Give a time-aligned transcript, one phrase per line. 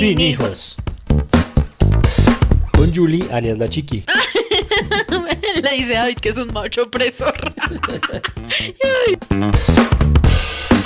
[0.00, 0.76] Sin hijos.
[2.72, 4.02] Con Julie, alias la chiqui.
[5.62, 7.34] Le dice David que es un macho opresor.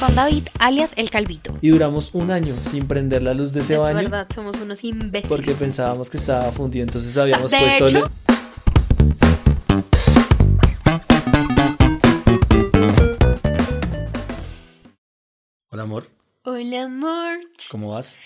[0.00, 1.56] Con David, alias el calvito.
[1.61, 3.96] Y duramos un año sin prender la luz de ese es baño.
[3.98, 5.28] verdad, somos unos imbéciles.
[5.28, 7.86] Porque pensábamos que estaba fundido, entonces habíamos De puesto...
[7.88, 8.10] hecho-
[15.71, 16.07] Hola amor,
[16.44, 17.39] Hola, amor.
[17.71, 18.18] ¿cómo vas?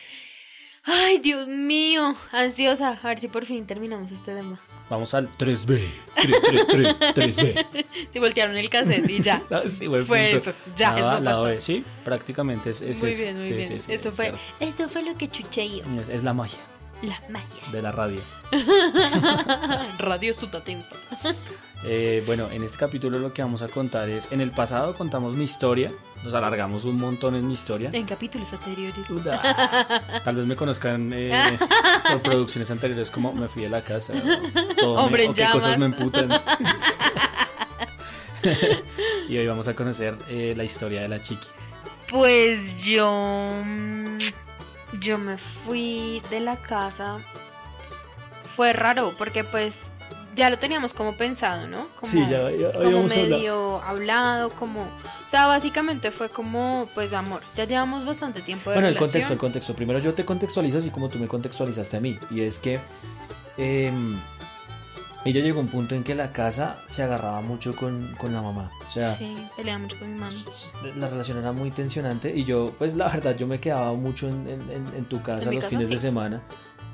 [0.91, 2.16] Ay, Dios mío.
[2.33, 2.98] Ansiosa.
[3.02, 4.59] A ver si por fin terminamos este tema.
[4.88, 5.83] Vamos al 3B.
[6.14, 7.87] 3, 3, 3, 3B.
[8.12, 9.42] Si voltearon el cassette y ya.
[9.51, 10.51] Ah, sí, buen Fue punto.
[10.51, 10.59] eso.
[10.77, 13.23] Ya, lava fue B, sí, prácticamente es, es Muy eso.
[13.23, 13.64] bien, muy Sí, bien.
[13.64, 15.83] sí, sí, Eso es fue, esto fue lo que chuché yo.
[16.01, 16.61] Es, es la magia
[17.02, 17.70] La magia.
[17.70, 18.23] de la radio.
[19.98, 20.95] Radio Sutatensa.
[21.84, 25.34] Eh, bueno, en este capítulo lo que vamos a contar es, en el pasado contamos
[25.34, 25.92] mi historia,
[26.24, 27.90] nos alargamos un montón en mi historia.
[27.92, 29.08] En capítulos anteriores.
[29.11, 30.20] Uda.
[30.24, 31.58] Tal vez me conozcan eh,
[32.11, 35.34] por producciones anteriores como me fui de la casa o, todo me- Hombre en o
[35.34, 36.30] qué cosas me emputan.
[39.28, 41.48] y hoy vamos a conocer eh, la historia de la chiqui.
[42.11, 43.50] Pues yo.
[45.00, 47.19] Yo me fui de la casa.
[48.56, 49.74] Fue raro porque, pues.
[50.39, 51.89] Ya lo teníamos como pensado, ¿no?
[51.98, 53.28] Como, Sí, ya, ya como habíamos hablado.
[53.28, 54.50] medio hablado.
[54.50, 54.83] como.
[54.83, 57.42] O sea, básicamente fue como, pues, amor.
[57.56, 59.75] Ya llevamos bastante tiempo de Bueno, el contexto, el contexto.
[59.75, 62.19] Primero yo te contextualizo así como tú me contextualizaste a mí.
[62.30, 62.78] Y es que
[63.56, 64.19] em,
[65.25, 68.41] ella llegó a un punto en que la casa se agarraba mucho con, con la
[68.41, 68.70] mamá.
[68.86, 70.33] O sea, Sí, peleaba mucho con mi mamá.
[70.97, 74.47] la relación era muy tensionante y yo, pues la verdad, yo me quedaba mucho en,
[74.48, 75.70] en- en- tu casa ¿En los casa?
[75.70, 76.42] fines de semana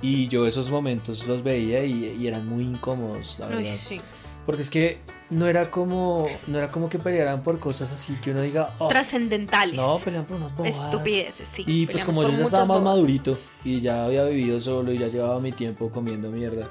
[0.04, 3.62] y yo esos momentos los veía y, y eran muy incómodos, la verdad.
[3.72, 4.00] Uy, sí.
[4.46, 4.98] Porque es que
[5.30, 8.88] no era como, no era como que pelearan por cosas así que uno diga, "Oh,
[8.88, 9.74] Trascendentales.
[9.74, 10.92] no, pelean por unas bobadas.
[10.92, 11.64] Estupideces, sí.
[11.66, 12.96] Y pues como yo ya estaba más bobadas.
[12.96, 16.68] madurito y ya había vivido solo y ya llevaba mi tiempo comiendo mierda.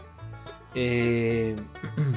[0.75, 1.56] Eh,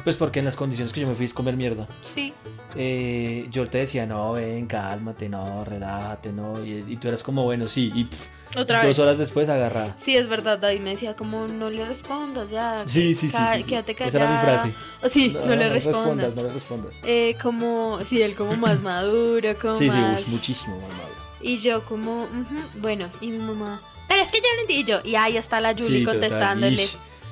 [0.05, 1.87] pues porque en las condiciones que yo me fui es comer mierda.
[2.15, 2.33] Sí.
[2.75, 6.65] eh, yo te decía, no, ven, cálmate, no, relájate, no.
[6.65, 7.91] Y, y tú eras como, bueno, sí.
[7.95, 8.99] Y pff, Otra dos vez.
[8.99, 9.97] horas después agarrada.
[10.03, 12.83] Sí, es verdad, David me decía como no le respondas ya.
[12.87, 13.37] Sí, sí, sí.
[13.37, 13.69] ca- sí, sí.
[13.71, 14.09] Quédate callada.
[14.09, 14.75] Esa era mi frase.
[15.03, 16.35] O sí, no, le respondas.
[16.37, 17.01] no le respondas.
[17.05, 20.27] Eh, como, sí, él como más maduro, como Sí, sí, más...
[20.29, 21.15] muchísimo más malo.
[21.41, 24.85] Y yo como, ujú, bueno, y mi mamá, pero es que yo no entendí Y
[24.85, 25.01] yo.
[25.05, 26.87] Y ahí está la Julie Sí, contestándole.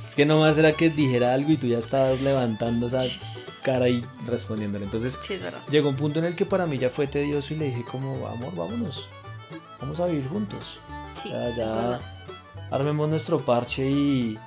[0.06, 3.02] Es que nomás era que dijera algo y tú ya estabas levantando esa
[3.62, 4.84] cara y respondiéndole.
[4.84, 5.38] Entonces Sí,
[5.70, 8.26] llegó un punto en el que para mí ya fue tedioso y le dije como,
[8.26, 9.08] amor, vámonos.
[9.80, 10.80] Vamos a vivir juntos.
[11.22, 12.00] Sí, Ya, ya
[12.70, 14.38] armemos nuestro parche y,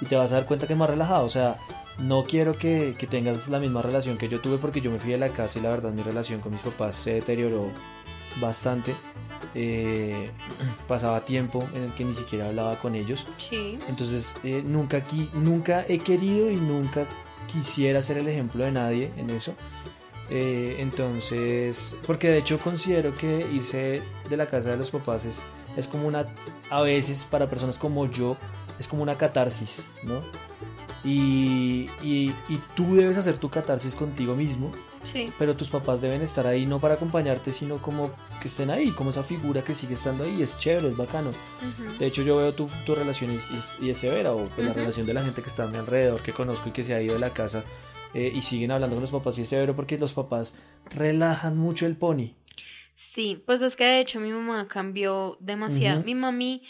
[0.00, 1.24] y te vas a dar cuenta que es más relajado.
[1.24, 1.58] O sea,
[1.98, 5.12] no quiero que, que tengas la misma relación que yo tuve porque yo me fui
[5.12, 7.70] de la casa y la verdad mi relación con mis papás se deterioró
[8.40, 8.94] bastante.
[9.54, 10.30] Eh,
[10.88, 13.26] pasaba tiempo en el que ni siquiera hablaba con ellos.
[13.38, 13.78] Sí.
[13.88, 17.04] Entonces, eh, nunca, qui- nunca he querido y nunca
[17.46, 19.54] quisiera ser el ejemplo de nadie en eso.
[20.28, 25.42] Eh, entonces, porque de hecho considero que irse de la casa de los papás es,
[25.76, 26.26] es como una,
[26.68, 28.36] a veces para personas como yo,
[28.78, 30.20] es como una catarsis, ¿no?
[31.04, 34.72] Y, y, y tú debes hacer tu catarsis contigo mismo,
[35.12, 35.32] Sí.
[35.38, 39.10] pero tus papás deben estar ahí no para acompañarte, sino como que estén ahí, como
[39.10, 41.32] esa figura que sigue estando ahí, es chévere, es bacano.
[41.98, 44.72] De hecho, yo veo tu, tu relación y, y- y es severa, o pues, la
[44.72, 47.00] relación de la gente que está a mi alrededor, que conozco y que se ha
[47.02, 47.64] ido de la casa
[48.14, 50.58] eh, y siguen hablando con los papás, y es severo porque los papás
[50.94, 52.34] relajan mucho el pony.
[52.94, 56.02] Sí, pues es que de hecho mi mamá cambió demasiado.
[56.02, 56.62] Mi mami,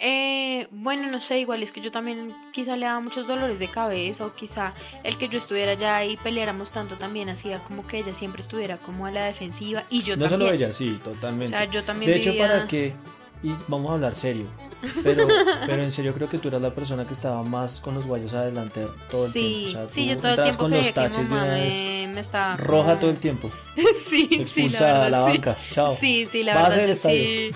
[0.00, 3.68] eh, bueno, no sé, igual es que yo también quizá le daba muchos dolores de
[3.68, 4.72] cabeza o quizá
[5.04, 8.78] el que yo estuviera allá y peleáramos tanto también hacía como que ella siempre estuviera
[8.78, 10.40] como a la defensiva y yo no también.
[10.40, 11.56] solo ella, sí, O totalmente.
[11.56, 12.94] sea, yo también de hecho, vivía- para que,
[13.42, 14.46] y vamos a hablar serio,
[15.04, 15.28] pero,
[15.66, 18.32] pero en serio creo que tú eras la persona que estaba más con los guayos
[18.32, 19.66] adelante todo el Sí, tiempo.
[19.66, 22.56] O sea, sí, yo todo el tiempo con los taches de una vez, me, estaba
[22.56, 23.50] roja como- todo el tiempo,
[24.08, 25.38] sí, sí, expulsada a la verdad, sí.
[25.38, 25.96] banca, chao.
[26.00, 26.86] Sí, sí, la Vas verdad.
[26.86, 27.50] del sí.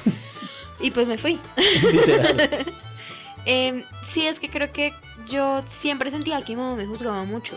[0.85, 1.41] Y pues me fui.
[3.47, 4.93] Em, sí, es que creo que
[5.29, 7.57] yo siempre sentía que mi mamá me juzgaba mucho.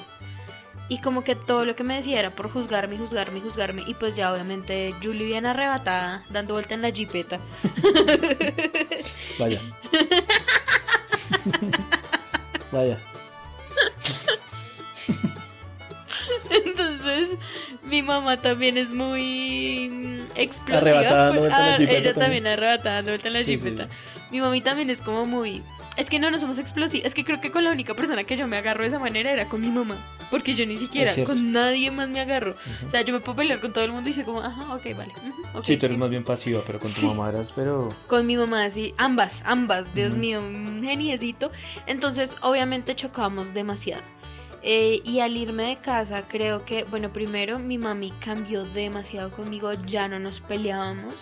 [0.89, 3.83] Y como que todo lo que me decía era por juzgarme, juzgarme, juzgarme.
[3.85, 7.39] Y pues ya obviamente Julie bien arrebatada, dando vuelta en la jipeta.
[9.39, 9.62] Vaya.
[12.71, 12.97] Vaya.
[16.50, 17.29] Entonces,
[17.88, 20.78] mi mamá también es muy mm, explosiva.
[20.78, 22.13] Arrebatada vuelta en la ah, Ella también.
[22.13, 23.75] también arrebatada vuelta en la Sí, sí.
[24.31, 25.63] Mi mami también es como muy...
[25.95, 27.07] Es que no, no somos explosivos.
[27.07, 29.31] Es que creo que con la única persona que yo me agarro de esa manera
[29.31, 29.98] era con mi mamá.
[30.30, 32.51] Porque yo ni siquiera con nadie más me agarro.
[32.51, 32.88] Ujú.
[32.88, 34.95] O sea, yo me puedo pelear con todo el mundo y sé como, ajá, ok,
[34.95, 35.12] vale.
[35.63, 37.89] Sí, tú eres más bien pasiva, pero con tu mamá eras, pero...
[38.07, 41.51] Con mi mamá, así, ambas, ambas, Dios mío, un geniecito.
[41.88, 44.04] Entonces, obviamente chocamos demasiado.
[44.69, 49.71] Eh, y al irme de casa, creo que, bueno, primero mi mami cambió demasiado conmigo,
[49.87, 51.15] ya no nos peleábamos,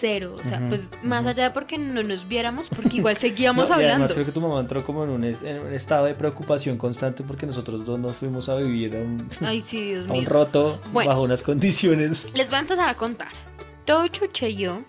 [0.00, 0.36] cero.
[0.38, 1.30] O sea, Ujú, pues más ujú.
[1.30, 3.94] allá de porque no nos viéramos, porque igual seguíamos No, hablando.
[3.94, 6.76] además creo que tu mamá entró como en un, es- en un estado de preocupación
[6.76, 10.18] constante porque nosotros dos nos fuimos a vivir a un, Ay, sí, Dios a un
[10.20, 10.28] mío.
[10.28, 11.08] roto Bueno.
[11.08, 12.34] bajo unas condiciones.
[12.36, 13.28] Les voy a empezar a contar.
[13.86, 14.82] Todo Chuche y yo.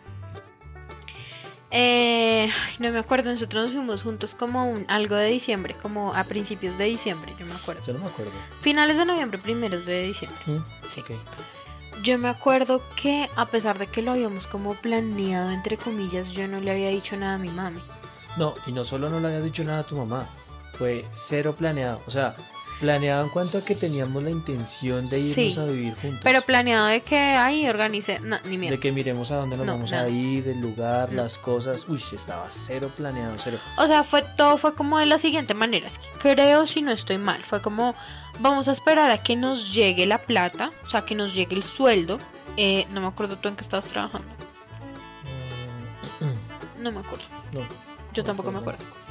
[1.78, 2.50] Eh,
[2.80, 6.78] no me acuerdo, nosotros nos fuimos juntos como un, algo de diciembre, como a principios
[6.78, 7.82] de diciembre, yo me acuerdo.
[7.86, 8.32] Yo no me acuerdo.
[8.62, 10.40] Finales de noviembre, primeros de diciembre.
[10.94, 11.04] Sí.
[12.04, 16.48] Yo me acuerdo que a pesar de que lo habíamos como planeado, entre comillas, yo
[16.48, 17.82] no le había dicho nada a mi mami.
[18.38, 20.28] No, y no solo no le habías dicho nada a tu mamá,
[20.74, 22.02] fue cero planeado.
[22.08, 22.36] O sea,
[22.80, 25.60] planeado en cuanto a que teníamos la intención de irnos Sí.
[25.60, 26.20] a vivir juntos.
[26.24, 28.76] Pero planeado de que ahí organicé, no, ni mierda.
[28.76, 31.24] de que miremos a dónde nos No, vamos a ir, el lugar, No.
[31.24, 31.88] las cosas.
[31.88, 33.58] Uy, estaba cero planeado, cero.
[33.78, 35.90] O sea, fue todo fue como de la siguiente manera.
[36.22, 37.96] creo si no estoy mal, fue como
[38.40, 41.64] vamos a esperar a que nos llegue la plata, o sea, que nos llegue el
[41.64, 42.18] sueldo.
[42.58, 44.28] Eh, no me acuerdo tú en qué estabas trabajando.
[46.80, 47.24] No me acuerdo.
[47.54, 47.62] No,
[48.14, 48.84] Yo tampoco me acuerdo.
[48.84, 49.06] acuerdo.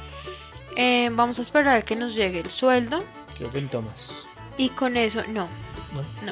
[0.77, 2.99] Eh, vamos a esperar a que nos llegue el sueldo
[3.37, 4.27] creo que en Tomás.
[4.57, 5.47] y con eso, no,
[6.23, 6.31] ¿no?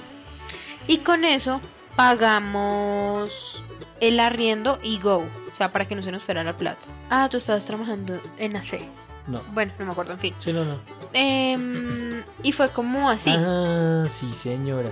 [0.88, 1.60] y con eso
[1.96, 3.64] pagamos
[4.00, 6.82] el arriendo y go, o sea, para que no se nos fuera la plata.
[7.10, 8.82] Ah, tú estabas trabajando en AC.
[9.28, 9.42] No.
[9.54, 10.34] Bueno, no me acuerdo, en fin.
[10.40, 10.80] Sí, no, no.
[11.14, 13.30] Em, y fue como así.
[13.30, 14.90] Ah, sí, señora.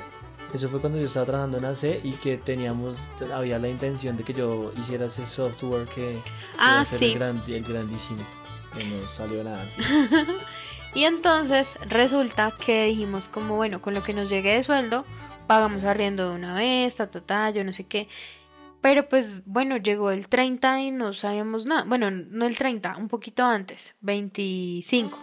[0.54, 2.96] Eso fue cuando yo estaba trabajando en AC y que teníamos,
[3.34, 6.22] había la intención de que yo hiciera ese software que
[6.58, 7.06] Ah, iba a ser sí.
[7.06, 8.22] el, gran- el grandísimo.
[8.74, 9.82] Que no salió nada así.
[10.94, 15.06] Y entonces resulta que dijimos como, bueno, con lo que nos llegue de sueldo,
[15.48, 18.08] pagamos arriendo de una vez, ta, ta, ta, yo no sé qué.
[18.82, 21.84] Pero pues bueno, llegó el 30 y no sabíamos nada.
[21.86, 25.18] Bueno, no el 30, un poquito antes, 25.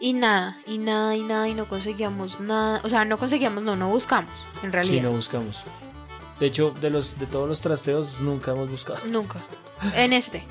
[0.00, 2.80] Y nada, y nada, y nada, y no conseguíamos nada.
[2.84, 4.32] O sea, no conseguíamos, no, no buscamos,
[4.62, 4.94] en realidad.
[4.94, 5.62] Sí, no buscamos.
[6.40, 8.98] De hecho, de los de todos los trasteos nunca hemos buscado.
[9.06, 9.44] Nunca.
[9.94, 10.42] En este.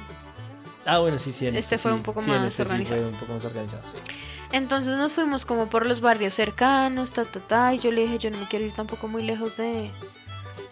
[0.86, 1.48] Ah, bueno, sí, sí.
[1.48, 1.98] En Este fue sí.
[1.98, 3.02] un poco Sí, más este sí organizado.
[3.02, 3.84] fue un poco más organizado.
[3.88, 3.98] sí.
[4.52, 8.18] Entonces nos fuimos como por los barrios cercanos, ta, ta, ta, y yo le dije,
[8.18, 9.92] yo no me quiero ir tampoco muy lejos de,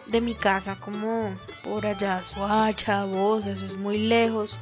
[0.07, 4.57] de mi casa, como por allá, Suacha, vos, eso es muy lejos,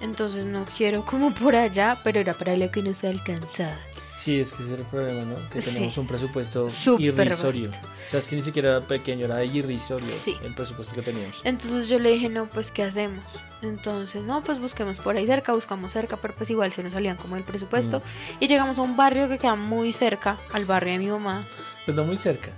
[0.00, 3.76] entonces no quiero como por allá, pero era para lo que no se alcanzaba.
[4.16, 5.36] Sí, es que ese es el problema, ¿no?
[5.50, 5.70] Que Sí.
[5.70, 6.68] tenemos un presupuesto
[6.98, 7.68] irrisorio.
[7.70, 10.34] O sea, es que ni siquiera era pequeño, era irrisorio Sí.
[10.42, 11.42] el presupuesto que teníamos.
[11.44, 13.22] Entonces yo le dije, no, pues ¿qué hacemos?
[13.62, 17.16] Entonces, no, pues busquemos por ahí cerca, buscamos cerca, pero pues igual se nos salían
[17.16, 18.02] como el presupuesto.
[18.40, 21.46] Y llegamos a un barrio que queda muy cerca al barrio de mi mamá.
[21.84, 22.52] Pues no muy cerca.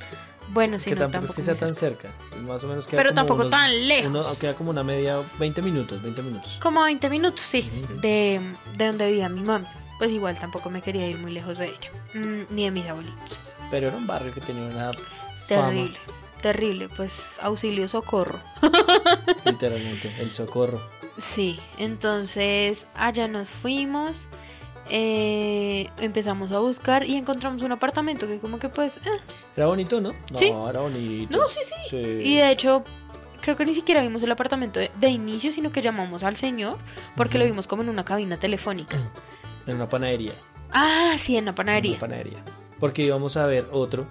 [0.51, 2.09] Bueno, sí, que no, tampoco es que sea tan cerca.
[2.47, 4.07] Más o menos queda Pero como tampoco unos- tan lejos.
[4.11, 6.59] uno- queda como una media, 20 minutos, 20 minutos.
[6.63, 7.69] Como a 20 minutos, sí,
[8.01, 8.41] de,
[8.77, 9.67] de donde vivía mi mami.
[9.99, 13.39] Pues igual tampoco me quería ir muy lejos de ella, mm, ni de mis abuelitos.
[13.71, 14.93] Pero era un barrio que tenía una
[15.49, 15.99] Terrible,
[16.43, 18.39] terrible, pues auxilio socorro.
[19.45, 20.81] literalmente, el socorro.
[21.35, 24.13] Sí, entonces allá nos fuimos,
[24.91, 28.99] eh, empezamos a buscar y encontramos un apartamento que como que pues...
[28.99, 29.11] eh,
[29.57, 30.13] Era bonito, ¿no?
[30.31, 30.47] No, Sí.
[30.49, 31.37] era bonito.
[31.37, 31.97] No, sí, sí.
[31.97, 32.85] Y de hecho,
[33.41, 36.79] creo que ni siquiera vimos el apartamento de, de inicio, sino que llamamos al señor
[37.17, 38.97] porque lo vimos como en una cabina telefónica.
[39.69, 40.33] En una panadería.
[40.73, 41.93] Ah, sí, en la en panadería.
[41.93, 42.45] Una panadería.
[42.81, 44.07] Porque íbamos a ver otro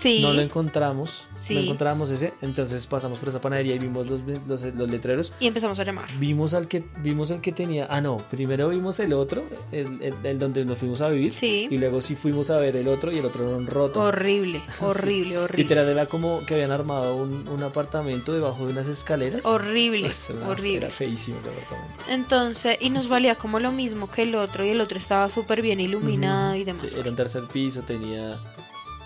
[0.00, 0.20] Sí.
[0.20, 1.28] No lo encontramos.
[1.34, 1.54] Sí.
[1.54, 2.32] No encontrábamos ese.
[2.42, 5.32] Entonces pasamos por esa panadería y vimos los, los, los letreros.
[5.40, 6.08] Y empezamos a llamar.
[6.18, 7.86] Vimos al que vimos el que tenía.
[7.90, 8.18] Ah, no.
[8.30, 11.32] Primero vimos el otro, el, el- el donde nos fuimos a vivir.
[11.32, 11.68] Sí.
[11.70, 14.00] Y luego sí fuimos a ver el otro y el otro era un roto.
[14.00, 15.62] Horrible, horrible, horrible.
[15.62, 19.44] Literal era como que habían armado un, un apartamento debajo de unas escaleras.
[19.44, 20.76] Horrible, Pues, horrible.
[20.78, 22.04] Era feísimo ese apartamento.
[22.08, 25.62] Entonces, y nos valía como lo mismo que el otro, y el otro estaba súper
[25.62, 26.80] bien iluminado y demás.
[26.80, 28.38] Sí, era un tercer piso, tenía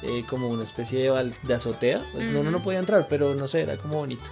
[0.02, 2.02] eh, como una especie de, bal- de azotea.
[2.12, 4.30] Pues, no, uno no podía entrar, pero no sé, era como bonito.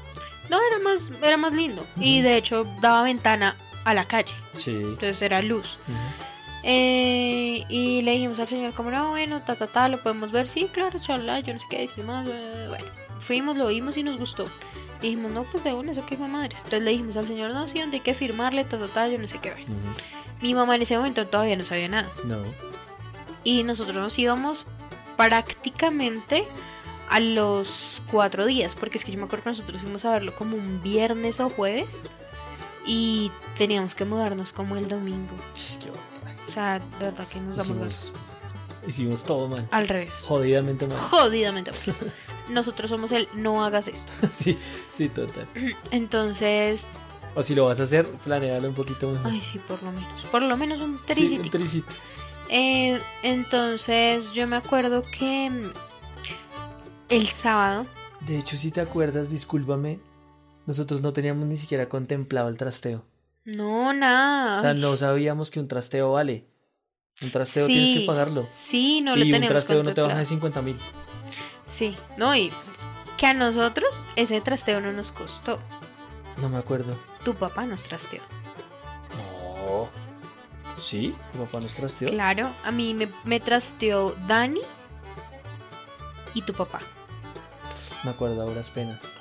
[0.50, 1.84] No, era más, era más lindo.
[2.00, 2.28] Y Ujú.
[2.28, 4.72] de hecho daba ventana a la calle, Sí.
[4.72, 5.66] entonces era luz.
[5.88, 5.96] Ujú.
[6.68, 10.48] Eh, y le dijimos al señor, como no, bueno, ta, ta, ta, lo podemos ver.
[10.48, 12.26] Sí, claro, charla, yo no sé qué, y demás.
[12.28, 12.84] eh, Bueno,
[13.20, 14.44] fuimos, lo vimos y nos gustó.
[15.00, 16.56] Y dijimos, no, pues de una, eso que fue madre.
[16.56, 19.18] Entonces le dijimos al señor, no, sí, donde hay que firmarle, ta, ta, ta, yo
[19.18, 19.50] no sé qué.
[19.52, 20.42] Bueno, Ujú.
[20.42, 22.10] mi mamá en ese momento todavía no sabía nada.
[22.24, 22.38] No.
[23.44, 24.66] Y nosotros nos íbamos
[25.16, 26.46] prácticamente
[27.08, 30.34] a los cuatro días, porque es que yo me acuerdo que nosotros fuimos a verlo
[30.34, 31.88] como un viernes o jueves
[32.84, 35.32] y teníamos que mudarnos como el domingo.
[35.82, 35.90] Qué.
[36.48, 38.12] O sea, de verdad que nos damos Hicimos,
[38.86, 39.68] hicimos todo mal.
[39.70, 40.12] al revés.
[40.24, 40.98] Jodidamente mal.
[41.10, 41.70] Jodidamente.
[41.72, 42.12] mal.
[42.48, 44.12] Nosotros somos el no hagas esto.
[44.30, 44.56] sí,
[44.88, 45.46] sí, total.
[45.90, 46.82] Entonces,
[47.34, 49.30] O si lo vas a hacer, planealo un poquito mejor.
[49.32, 50.24] ay, sí, por lo menos.
[50.30, 51.42] Por lo menos un sí, tricitico.
[51.42, 51.94] un tricito.
[52.48, 55.72] Eh, entonces, yo me acuerdo que mm,
[57.08, 57.86] el sábado,
[58.20, 59.98] De hecho, si te acuerdas, discúlpame,
[60.66, 63.04] nosotros no teníamos ni siquiera contemplado el trasteo.
[63.44, 64.54] no, nada.
[64.58, 66.46] O sea, no sabíamos que un trasteo vale.
[67.22, 68.48] Un trasteo tienes que pagarlo.
[68.68, 70.78] Sí, no lo y un trasteo no te baja de 50 mil.
[71.68, 72.50] Sí, no, y
[73.16, 75.58] que a nosotros ese trasteo no nos costó.
[76.40, 76.94] No me acuerdo.
[77.24, 78.20] Tu papá nos trasteó.
[79.16, 79.88] No.
[80.76, 81.14] ¿Sí?
[81.32, 82.08] ¿Tu papá nos trasteó?
[82.10, 84.60] Claro, a mí me, me trasteó Dani
[86.34, 86.80] y tu papá.
[88.04, 89.14] Me acuerdo ahora penas.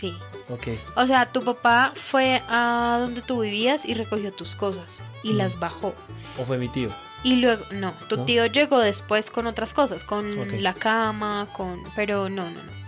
[0.00, 0.16] Sí.
[0.50, 0.68] Ok.
[0.96, 5.36] O sea, tu papá fue a donde tú vivías y recogió tus cosas y Mm.
[5.36, 5.94] las bajó.
[6.38, 6.88] ¿O fue mi tío?
[7.22, 8.24] Y luego, no, tu ¿No?
[8.26, 11.82] tío llegó después con otras cosas, con la cama, con...
[11.96, 12.83] Pero no, no, no.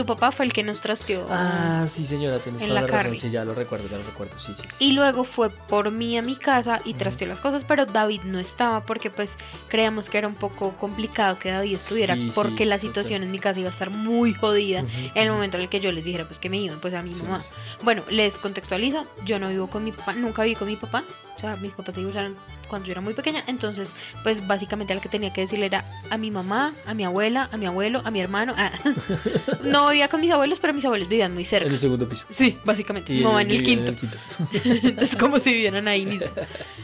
[0.00, 1.26] Tu papá fue el que nos trasteó.
[1.30, 3.16] Ah, sí, señora, tienes En toda la la razón.
[3.16, 4.38] Sí, ya lo recuerdo, ya lo recuerdo.
[4.38, 4.62] Sí, sí.
[4.62, 4.68] sí.
[4.78, 8.38] Y luego fue por mí a mi casa y trasteó las cosas, pero David no
[8.38, 9.30] estaba porque pues
[9.68, 12.88] creíamos que era un poco complicado que David estuviera Sí, sí, porque la total.
[12.88, 15.80] situación en mi casa iba a estar muy jodida en el momento en el que
[15.80, 17.42] yo les dijera pues que me iban, pues a mi mamá.
[17.82, 21.04] Bueno, les contextualizo, yo no vivo con mi papá, nunca viví con mi papá,
[21.40, 22.36] o sea, mis papás se divorciaron
[22.68, 23.88] cuando yo era muy pequeña, entonces
[24.22, 27.56] pues básicamente lo que tenía que decirle era a mi mamá, a mi abuela, a
[27.56, 28.72] mi abuelo, a mi hermano, ah.
[29.64, 31.68] no vivía con mis abuelos, pero mis abuelos vivían muy En cerca.
[31.70, 32.26] el segundo piso.
[32.30, 33.92] Sí, básicamente, mi Y mamá en el quinto.
[33.96, 34.18] quinto.
[34.64, 36.26] Entonces, como si vivieran ahí mismo.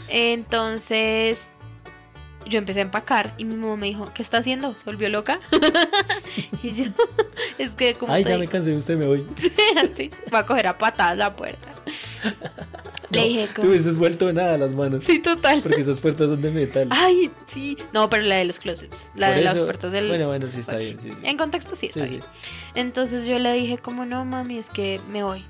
[0.08, 1.38] Entonces,
[2.48, 4.74] yo empecé a empacar y mi mamá me dijo, ¿qué está haciendo?
[4.78, 5.40] ¿Se volvió loca?
[6.62, 6.84] y yo,
[7.58, 9.24] es que como Ay, ya me cansé de usted, me voy.
[9.82, 11.68] así, va a coger a patadas la puerta.
[13.10, 15.04] Le dije, Tú como, hubieses vuelto nada las manos.
[15.04, 15.60] sí, total.
[15.62, 16.88] Porque esas puertas son de metal.
[16.90, 17.76] Ay, sí.
[17.92, 20.08] No, pero la de los closets, la Por de las eso- puertas del...
[20.08, 20.98] Bueno, bueno, sí está bien.
[20.98, 21.16] Sí, sí.
[21.22, 22.22] En contexto sí está Sí, bien.
[22.74, 25.44] Entonces yo le dije como no mami, es que me voy.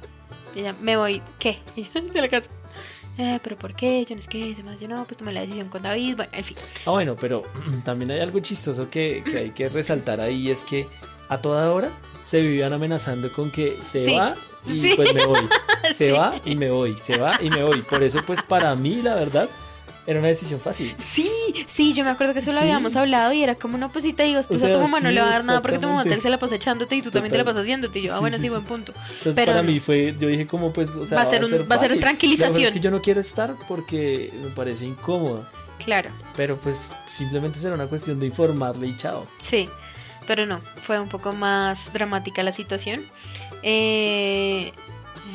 [0.54, 1.58] Y ella, ¿me voy qué?
[1.76, 2.48] Y yo de la casa.
[3.18, 4.04] Eh, pero ¿por qué?
[4.04, 6.44] Yo no sé qué, demás, yo no, pues tomé la decisión con David, bueno, en
[6.44, 6.56] fin.
[6.84, 7.42] Ah, bueno, pero
[7.84, 10.86] también hay algo chistoso que, que hay que resaltar ahí, es que
[11.30, 11.88] a toda hora
[12.26, 14.14] se vivían amenazando con que se Sí.
[14.16, 14.34] va
[14.66, 14.92] y Sí.
[14.96, 15.48] pues me voy.
[15.92, 16.10] Se Sí.
[16.10, 17.82] va y me voy, se va y me voy.
[17.82, 19.48] Por eso, pues para mí, la verdad,
[20.04, 20.96] era una decisión fácil.
[21.14, 21.30] Sí,
[21.72, 24.12] sí, yo me acuerdo que eso lo habíamos hablado y era como, no, pues si
[24.12, 25.86] te digo, O a tu sea, mamá no le va a dar nada porque tu
[25.86, 27.54] mamá te- se la pasa echándote y tú también te la Total.
[27.54, 28.00] pasas haciéndote.
[28.00, 28.92] Y yo, ah, bueno, sí, buen punto.
[28.96, 31.50] Entonces Pero para mí fue, yo dije como pues, o sea, Va a ser un-
[31.52, 32.00] va a ser fácil.
[32.00, 32.48] tranquilización.
[32.48, 35.46] La verdad es que yo no quiero estar porque me parece incómodo.
[35.84, 39.26] Claro, Pero pues simplemente será una cuestión de informarle y chao.
[39.42, 39.68] sí,
[40.26, 43.04] pero no, fue un poco más dramática la situación.
[43.62, 44.72] Eh,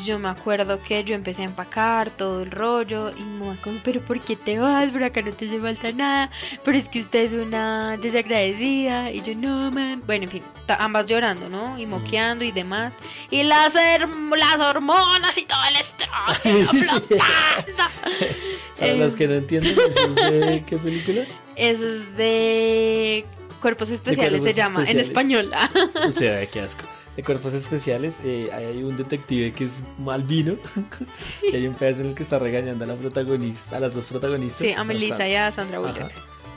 [0.05, 4.01] yo me acuerdo que yo empecé a empacar todo el rollo y mamá como, pero
[4.01, 4.89] ¿por qué te vas?
[4.91, 6.31] Por acá no te hace falta nada,
[6.63, 10.01] pero es que usted es una desagradecida y yo no, man.
[10.05, 11.77] Bueno, en fin, ambas llorando, ¿no?
[11.77, 12.93] Y moqueando y demás.
[13.29, 16.91] Y las, las hormonas y todo el estrés.
[18.79, 21.25] Para Eh, los que no entienden, ¿eso es de qué película?
[21.55, 23.25] Eso es de
[23.61, 25.51] Cuerpos Especiales Cuerpos se llama, en español.
[26.07, 26.83] O sea, qué asco.
[27.15, 30.55] De cuerpos especiales, eh, hay un detective que es Malvino.
[31.51, 34.09] y hay un pedazo en el que está regañando a la protagonista, a las dos
[34.09, 34.65] protagonistas.
[34.65, 36.09] sí, a Melissa y a Sandra Ajá.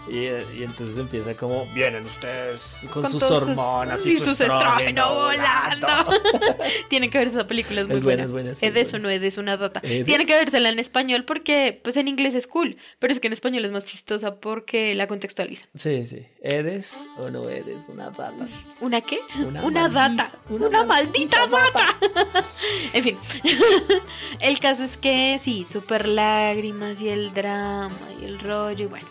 [0.07, 0.19] Y,
[0.59, 4.19] y entonces empieza como, vienen ustedes con, Con sus todos sus- hormonas y, y su
[4.27, 5.87] sus estrógeno volando.
[6.91, 8.27] Tienen que ver esa película, es muy Es buena, buena.
[8.27, 8.55] es buena.
[8.55, 9.09] sí, Es de es eso, buena.
[9.09, 9.81] no es de eso, una data.
[9.81, 13.33] Tiene que vérsela en español porque, pues en inglés es cool, pero es que en
[13.33, 15.67] español es más chistosa porque la contextualiza.
[15.75, 16.27] Sí, sí.
[16.43, 18.47] ¿Eres o no eres una data?
[18.83, 19.21] ¿Una qué?
[19.39, 20.39] Una, Una maldita- data.
[20.51, 22.45] Una, maldita data.
[22.93, 23.19] en fin,
[24.41, 29.09] el caso es que sí, súper lágrimas y el drama y el rollo y bueno.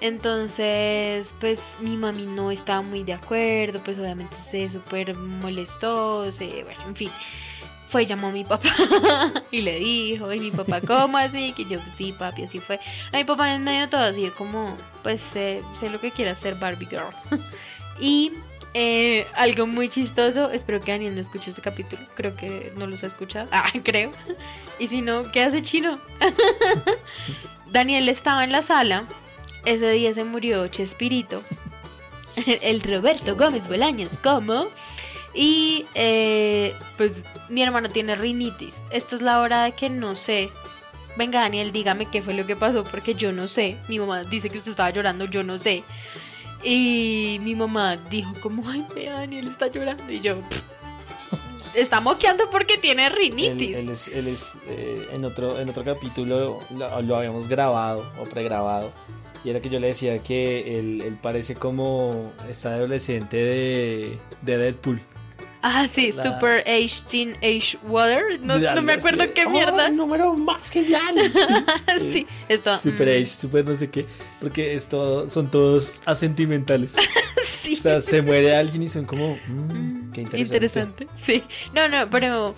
[0.00, 6.64] Entonces, pues mi mami no estaba muy de acuerdo, pues obviamente se súper molestó, se,
[6.64, 7.10] bueno, en fin.
[7.90, 8.68] Fue, llamó a mi papá
[9.50, 11.52] y le dijo, y mi papá, ¿cómo así?
[11.56, 12.78] Que yo, sí, papi, así fue.
[13.12, 16.30] A mi papá en medio de todo así, como, pues sé, sé lo que quiere
[16.30, 17.12] hacer Barbie Girl.
[18.00, 18.32] y
[18.72, 23.02] eh, algo muy chistoso, espero que Daniel no escuche este capítulo, creo que no los
[23.02, 24.12] ha escuchado, ah, creo.
[24.78, 25.98] Y si no, ¿qué hace chino?
[27.66, 29.04] Daniel estaba en la sala,
[29.64, 31.42] ese día se murió Chespirito,
[32.62, 34.66] el Roberto Gómez Bolaños, ¿cómo?
[35.34, 37.12] Y eh, pues
[37.48, 38.74] mi hermano tiene rinitis.
[38.90, 40.50] Esta es la hora de que no sé.
[41.16, 43.76] Venga Daniel, dígame qué fue lo que pasó porque yo no sé.
[43.88, 45.82] Mi mamá dice que usted estaba llorando, yo no sé.
[46.62, 50.10] Y mi mamá dijo como, ay, vea, Daniel está llorando.
[50.12, 50.62] Y yo, "Pff,
[51.76, 53.76] está moqueando porque tiene Él, rinitis.
[53.76, 58.24] él es, él es, eh, en, otro, en otro capítulo lo, lo habíamos grabado o
[58.24, 58.92] pregrabado.
[59.44, 64.58] Y era que yo le decía que él, él parece como esta adolescente de, de
[64.58, 65.00] Deadpool.
[65.62, 68.40] Ah, sí, La- Super Age Teen Age Water.
[68.40, 69.88] No, no me acuerdo qué ¡Oh, mierda.
[69.88, 71.32] el número más genial!
[71.98, 72.76] sí, esto.
[72.78, 74.06] Super mm, Age, super no sé qué.
[74.40, 76.96] Porque esto son todos asentimentales.
[77.62, 77.76] Sí.
[77.78, 79.36] O sea, se muere alguien y son como.
[79.46, 81.06] "Mm, Mm, qué interesante.
[81.26, 81.42] Sí.
[81.74, 82.54] No, no, pero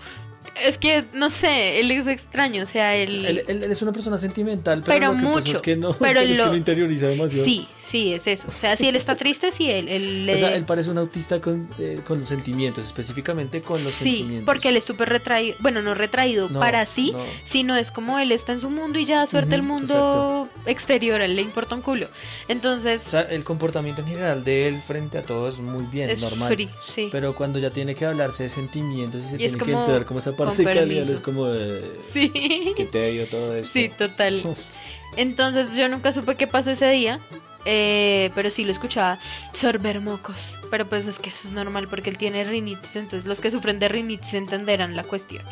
[0.61, 3.93] es que no sé, él es extraño, o sea, él, Él, él- él es una
[3.93, 5.93] persona sentimental, pero, Pero lo que pasa mucho, es que no.
[5.99, 7.45] pero es que lo- lo interioriza demasiado.
[7.45, 8.49] sí, sí, es eso.
[8.49, 11.41] O sea, si él está triste, sí, él, él O sea, él parece un autista
[11.41, 14.47] con, eh, con los sentimientos, específicamente con los Sí, sentimientos.
[14.47, 17.25] porque él es súper retraído, bueno, no retraído No, para sí, no.
[17.45, 21.21] sino es como él está en su mundo y ya suerte el Ujú, mundo exterior,
[21.21, 22.09] a él le importa un culo.
[22.49, 26.11] Entonces, O sea, el comportamiento en general de él frente a todo es muy bien,
[26.11, 26.55] es normal.
[26.55, 27.09] free, sí.
[27.13, 30.21] Pero cuando ya tiene que hablarse de sentimientos y se Y tiene que entrar como
[30.21, 31.13] esa parte calidad, permiso.
[31.13, 31.83] es como de...
[32.13, 32.31] Sí.
[32.77, 33.79] que te dio todo esto.
[33.79, 34.43] Sí, total.
[35.17, 37.21] Entonces yo nunca supe qué pasó ese día,
[37.65, 39.19] eh, pero sí lo escuchaba
[39.53, 40.37] sorber mocos.
[40.71, 43.79] Pero pues es que eso es normal porque él tiene rinitis, entonces los que sufren
[43.79, 45.45] de rinitis entenderán la cuestión.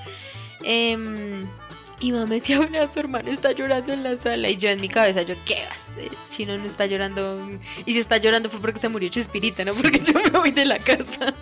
[0.62, 1.47] Em,
[2.00, 4.49] y mamá decía, "Hola, su hermano está llorando en la sala.
[4.49, 6.09] Y yo en mi cabeza, yo, ¿qué vas?
[6.31, 7.50] Chino no está llorando.
[7.85, 10.64] Y si está llorando fue porque se murió Chespirita, no porque yo me voy de
[10.64, 11.35] la casa.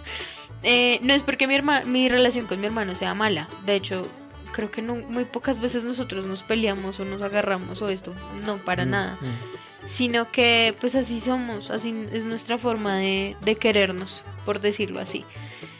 [0.65, 3.47] Eh, no es porque mi, herma- mi relación con mi hermano sea mala.
[3.65, 4.09] De hecho,
[4.53, 8.13] creo que no, muy pocas veces nosotros nos peleamos o nos agarramos o esto.
[8.45, 9.19] No, para Mm, nada.
[9.21, 9.68] mm.
[9.88, 15.25] Sino que pues así somos, así es nuestra forma de, de querernos, por decirlo así.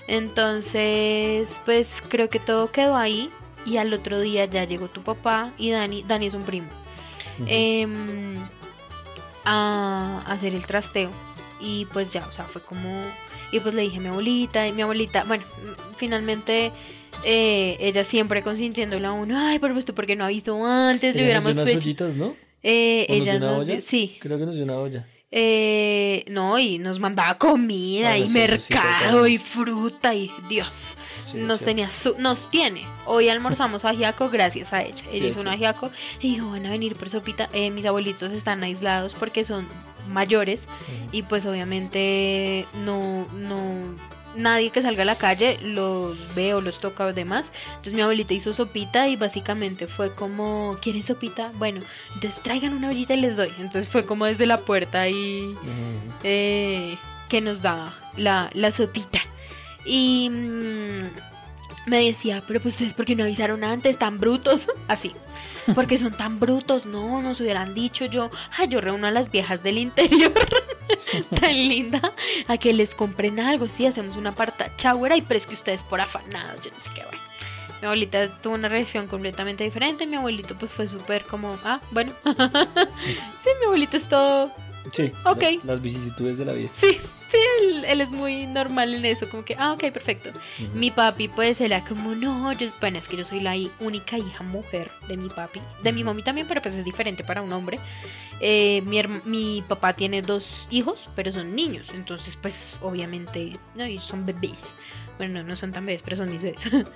[0.09, 3.31] Entonces, pues creo que todo quedó ahí.
[3.67, 6.03] Y al otro día ya llegó tu papá y Dani.
[6.03, 6.69] Dani es un primo.
[7.47, 8.39] Em,
[9.45, 11.11] a hacer el trasteo.
[11.61, 13.03] Y pues ya, o sea, fue como...
[13.53, 15.43] Y pues le dije a mi abuelita, y mi abuelita, bueno,
[15.97, 16.71] finalmente
[17.25, 20.67] eh, ella siempre consintiéndola a uno, ay, pero pues tú, ¿por qué no ha visto
[20.67, 21.15] antes?
[21.15, 21.79] Le hubiéramos unas hecho...
[21.79, 22.37] ollitas, ¿no?
[22.63, 23.81] Eh, ¿O nos ella dio una nos olla?
[23.81, 25.07] sí, Creo que nos dio una olla.
[25.31, 30.31] eh, no, y nos mandaba comida Bueno, y sí, eso sí, mercado y fruta y
[30.49, 30.73] Dios,
[31.35, 32.87] nos tenía, su- nos tiene.
[33.05, 35.05] Hoy almorzamos ajiaco gracias a ella.
[35.13, 35.91] Ella hizo un ajiaco
[36.21, 37.49] y dijo, van a venir por sopita.
[37.53, 39.69] Eh, mis abuelitos están aislados porque son
[40.09, 40.67] mayores
[41.13, 43.59] y pues obviamente no, no,
[44.39, 47.45] nadie que salga a la calle los ve o los toca o demás.
[47.69, 51.53] Entonces mi abuelita hizo sopita y básicamente fue como, ¿quieren sopita?
[51.55, 51.81] Bueno,
[52.15, 53.51] entonces traigan una ollita y les doy.
[53.59, 55.55] Entonces fue como desde la puerta y
[56.23, 56.97] eh,
[57.29, 59.21] que nos daba la, la sopita.
[59.85, 63.99] Y mm, me decía, pero pues ustedes, ¿por qué no avisaron antes?
[63.99, 64.71] Tan brutos.
[64.89, 65.13] Así.
[65.75, 69.63] Porque son tan brutos, no, nos hubieran dicho yo, ah, yo reúno a las viejas
[69.63, 70.33] del interior,
[71.41, 72.01] tan linda,
[72.47, 75.83] a que les compren algo, sí, hacemos una parta chauera y pero es que ustedes
[75.83, 77.19] por afanados, yo no sé qué, bueno.
[77.81, 82.13] Mi abuelita tuvo una reacción completamente diferente, mi abuelito pues fue súper como, ah, bueno,
[82.25, 84.51] sí, mi abuelito es todo,
[84.93, 85.43] Sí, Ok.
[85.43, 86.71] la- las vicisitudes de la vida.
[86.81, 86.97] sí,
[87.29, 90.31] sí, él, él es muy normal en eso, como que, ah, ok, perfecto.
[90.31, 90.77] Ujú.
[90.79, 94.43] Mi papi pues era como, no, yo, bueno, es que yo soy la única hija
[94.45, 97.79] mujer de mi papi, de mi mami también, pero pues es diferente para un hombre.
[98.41, 104.27] Eh, mi, mi papá tiene dos hijos, pero son niños, entonces pues obviamente, no, son
[104.27, 104.59] bebés.
[105.19, 106.61] Bueno, no, no son tan bebés, pero son mis bebés.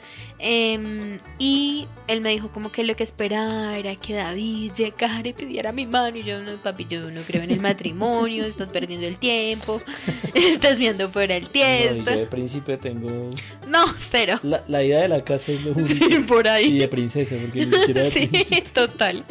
[0.45, 5.33] Em, y él me dijo como que lo que esperaba era que David llegara y
[5.33, 6.17] pidiera mi mano.
[6.17, 9.81] Y yo, no, papi, yo no creo en el matrimonio, estás perdiendo el tiempo,
[10.35, 12.11] estás viendo fuera el No, y tiesto.
[12.11, 13.31] yo de príncipe tengo...
[13.69, 14.41] No, cero.
[14.43, 16.07] La, la idea de la casa es lo único.
[16.07, 16.79] Sí, por Y ahí.
[16.79, 18.63] de princesa, porque ni siquiera de Sí, príncipe.
[18.73, 19.25] total.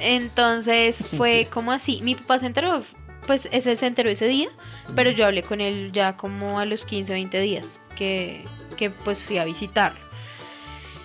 [0.00, 1.50] Entonces Sí, fue sí.
[1.50, 2.00] como así.
[2.02, 2.82] Mi papá se enteró,
[3.26, 4.48] pues ese se enteró ese día,
[4.94, 8.44] pero yo hablé con él ya como a los 15, 20 días que,
[8.76, 9.98] que pues fui a visitarlo.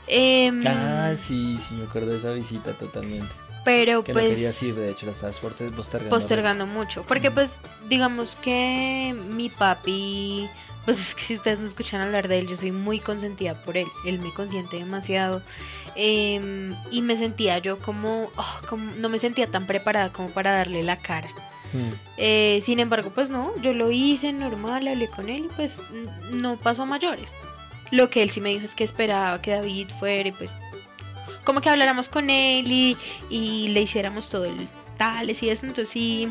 [0.07, 3.33] Em, Ah, sí, sí, me acuerdo de esa visita totalmente.
[3.63, 6.09] pero Que no pues querías ir, de hecho, la estabas postergando.
[6.09, 7.03] postergando mucho.
[7.07, 7.35] Porque Ujú.
[7.35, 7.51] pues
[7.87, 10.49] digamos que mi papi,
[10.85, 13.77] pues es que si ustedes me escuchan hablar de él, yo soy muy consentida por
[13.77, 13.87] él.
[14.05, 15.41] Él me consiente demasiado.
[15.95, 20.51] Em, y me sentía yo como, oh, como, no me sentía tan preparada como para
[20.53, 21.29] darle la cara.
[21.73, 21.93] Mm.
[22.17, 25.79] Eh, sin embargo, pues no, yo lo hice normal, hablé con él y pues
[26.31, 27.29] no pasó a mayores.
[27.91, 30.51] Lo que él sí me dijo es que esperaba que David fuera y pues
[31.43, 32.97] como que habláramos con él y,
[33.29, 36.27] y le hiciéramos todo el tales y eso, entonces sí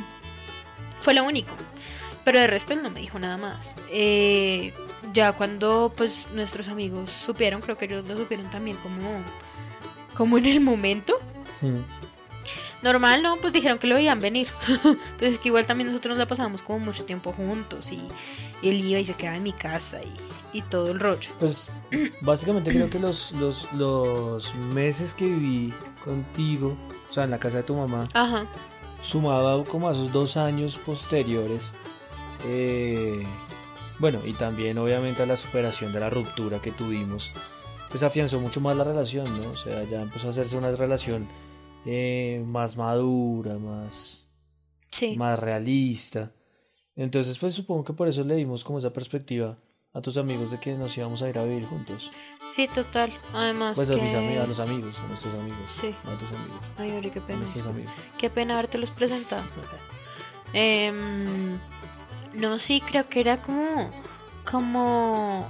[1.03, 1.53] fue lo único.
[2.25, 3.75] Pero de resto él no me dijo nada más.
[3.91, 4.73] Eh,
[5.13, 9.23] ya cuando pues nuestros amigos supieron, creo que ellos lo supieron también como,
[10.15, 11.19] como en el momento.
[11.61, 11.79] Mm.
[12.83, 14.49] Normal, no, pues dijeron que lo veían venir.
[15.19, 18.01] pues es que igual también nosotros nos la pasamos como mucho tiempo juntos y,
[18.67, 21.31] él iba y se quedaba en mi casa y, y todo el rollo.
[21.39, 21.71] Pues
[22.21, 26.77] básicamente creo que los, los, los meses que viví contigo,
[27.09, 28.47] o sea, en la casa de tu mamá, Ajá.
[29.01, 31.75] sumaba como a esos dos años posteriores.
[32.45, 33.25] eh,
[33.99, 37.33] bueno, y también obviamente a la superación de la ruptura que tuvimos,
[37.91, 39.51] pues afianzó mucho más la relación, ¿no?
[39.51, 41.29] O sea, ya empezó a hacerse una relación
[41.87, 44.27] eh, más madura, más,
[44.91, 45.17] Sí.
[45.17, 46.33] más realista.
[46.97, 49.57] Entonces, pues supongo que por eso le dimos como esa perspectiva
[49.93, 52.11] a tus amigos de que nos íbamos a ir a vivir juntos.
[52.55, 53.13] Sí, total.
[53.33, 54.03] Además Pues a, que...
[54.03, 55.59] mis a los amigos, a nuestros amigos.
[55.81, 55.95] Sí.
[56.05, 56.61] A tus amigos.
[56.77, 57.39] Ay, Ori, qué A pena.
[57.41, 57.93] nuestros amigos.
[58.19, 59.45] Qué pena habértelos presentado.
[60.53, 61.59] Em,
[62.35, 63.91] no, sí, creo que era como,
[64.51, 65.49] como,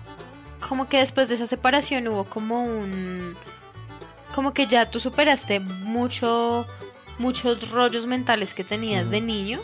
[0.69, 3.35] como que después de esa separación hubo como un,
[4.35, 6.67] como que ya tú superaste mucho,
[7.19, 9.61] muchos rollos mentales que tenías de niño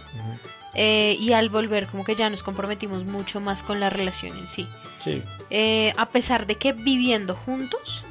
[0.74, 4.48] eh, y al volver como que ya nos comprometimos mucho más con la relación en
[4.48, 4.68] sí.
[4.98, 5.22] Sí.
[5.50, 8.04] Eh, a pesar de que viviendo juntos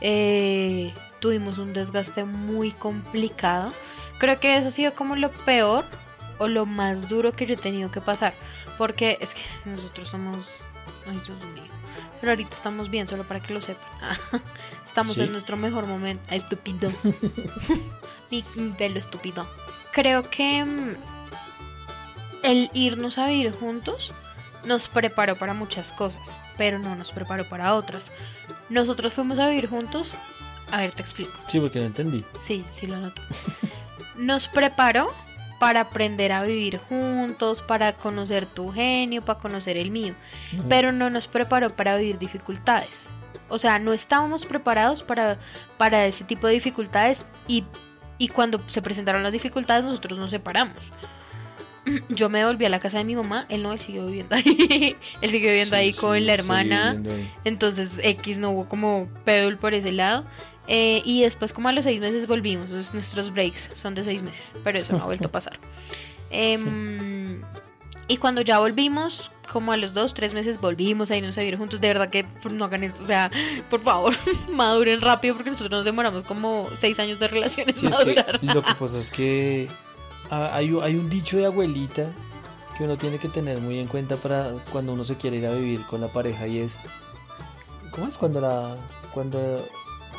[0.00, 3.72] eh, tuvimos un desgaste muy complicado.
[4.18, 5.84] Creo que eso ha sido como lo peor
[6.38, 8.34] o lo más duro que yo he tenido que pasar.
[8.78, 10.48] Porque es que nosotros somos...
[11.06, 11.70] Ay, Dios mío.
[12.20, 14.18] Pero ahorita estamos bien, solo para que lo sepan.
[14.92, 15.22] Estamos Sí.
[15.22, 16.22] en nuestro mejor momento.
[16.34, 16.90] Estúpido.
[18.30, 18.42] Mi
[18.76, 19.46] pelo estúpido.
[19.90, 20.96] Creo que mm,
[22.42, 24.12] el irnos a vivir juntos
[24.66, 26.20] nos preparó para muchas cosas,
[26.58, 28.10] pero no nos preparó para otras.
[28.68, 30.12] Nosotros fuimos a vivir juntos.
[30.70, 31.32] A ver, te explico.
[31.48, 32.22] Sí, porque no entendí.
[32.46, 33.22] Sí, sí lo noto.
[34.16, 35.10] Nos preparó
[35.58, 40.14] para aprender a vivir juntos, para conocer tu genio, para conocer el mío,
[40.68, 42.90] pero no nos preparó para vivir dificultades.
[43.52, 45.38] O sea, no estábamos preparados para,
[45.76, 47.64] para ese tipo de dificultades y,
[48.16, 50.82] y cuando se presentaron las dificultades nosotros nos separamos.
[52.08, 54.96] Yo me volví a la casa de mi mamá, él no, él siguió viviendo ahí.
[55.20, 56.96] él siguió viviendo Sí, ahí con sí, la hermana.
[57.44, 60.24] Entonces X no hubo como pedul por ese lado.
[60.68, 62.66] Eh, y después como a los seis meses volvimos.
[62.66, 64.54] Entonces, nuestros breaks son de seis meses.
[64.64, 65.58] Pero eso no ha vuelto a pasar.
[66.34, 67.42] Em,
[68.08, 71.58] y cuando ya volvimos, como a los dos, tres meses volvimos a irnos a vivir
[71.58, 71.80] juntos.
[71.80, 73.02] De verdad que por- no hagan esto.
[73.02, 73.30] O sea,
[73.70, 74.14] por favor,
[74.52, 78.14] maduren rápido porque nosotros nos demoramos como seis años de relaciones Sí, es que
[78.54, 79.68] lo que pasa es que
[80.30, 82.06] hay, hay un dicho de abuelita
[82.76, 85.52] que uno tiene que tener muy en cuenta para cuando uno se quiere ir a
[85.52, 86.80] vivir con la pareja y es
[87.90, 88.76] ¿cómo es cuando la
[89.12, 89.62] cuando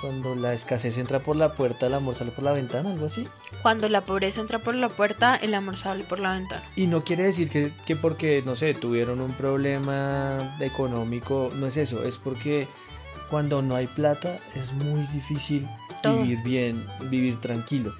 [0.03, 3.25] cuando la escasez entra por la puerta el amor sale por la ventana algo así
[3.61, 6.61] Cuando la pobreza entra por la puerta, el amor sale por la ventana.
[6.75, 11.77] y no quiere decir que, que porque no sé tuvieron un problema económico no es
[11.77, 12.67] eso es porque
[13.29, 15.65] cuando no hay plata es muy difícil
[16.01, 16.21] Todo.
[16.21, 17.95] vivir bien vivir tranquilo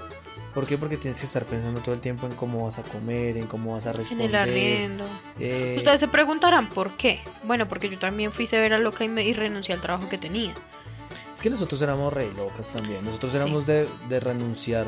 [0.53, 0.77] ¿Por qué?
[0.77, 3.73] Porque tienes que estar pensando todo el tiempo en cómo vas a comer, en cómo
[3.73, 4.27] vas a En responder.
[4.29, 5.03] el arriendo.
[5.39, 7.21] eh, Ustedes se preguntarán por qué.
[7.43, 10.53] Bueno, porque yo también fui severa loca y, me, y renuncié al trabajo que tenía.
[11.33, 13.03] Es que nosotros éramos re locas también.
[13.03, 13.37] Nosotros Sí.
[13.37, 14.85] éramos de, de renunciar.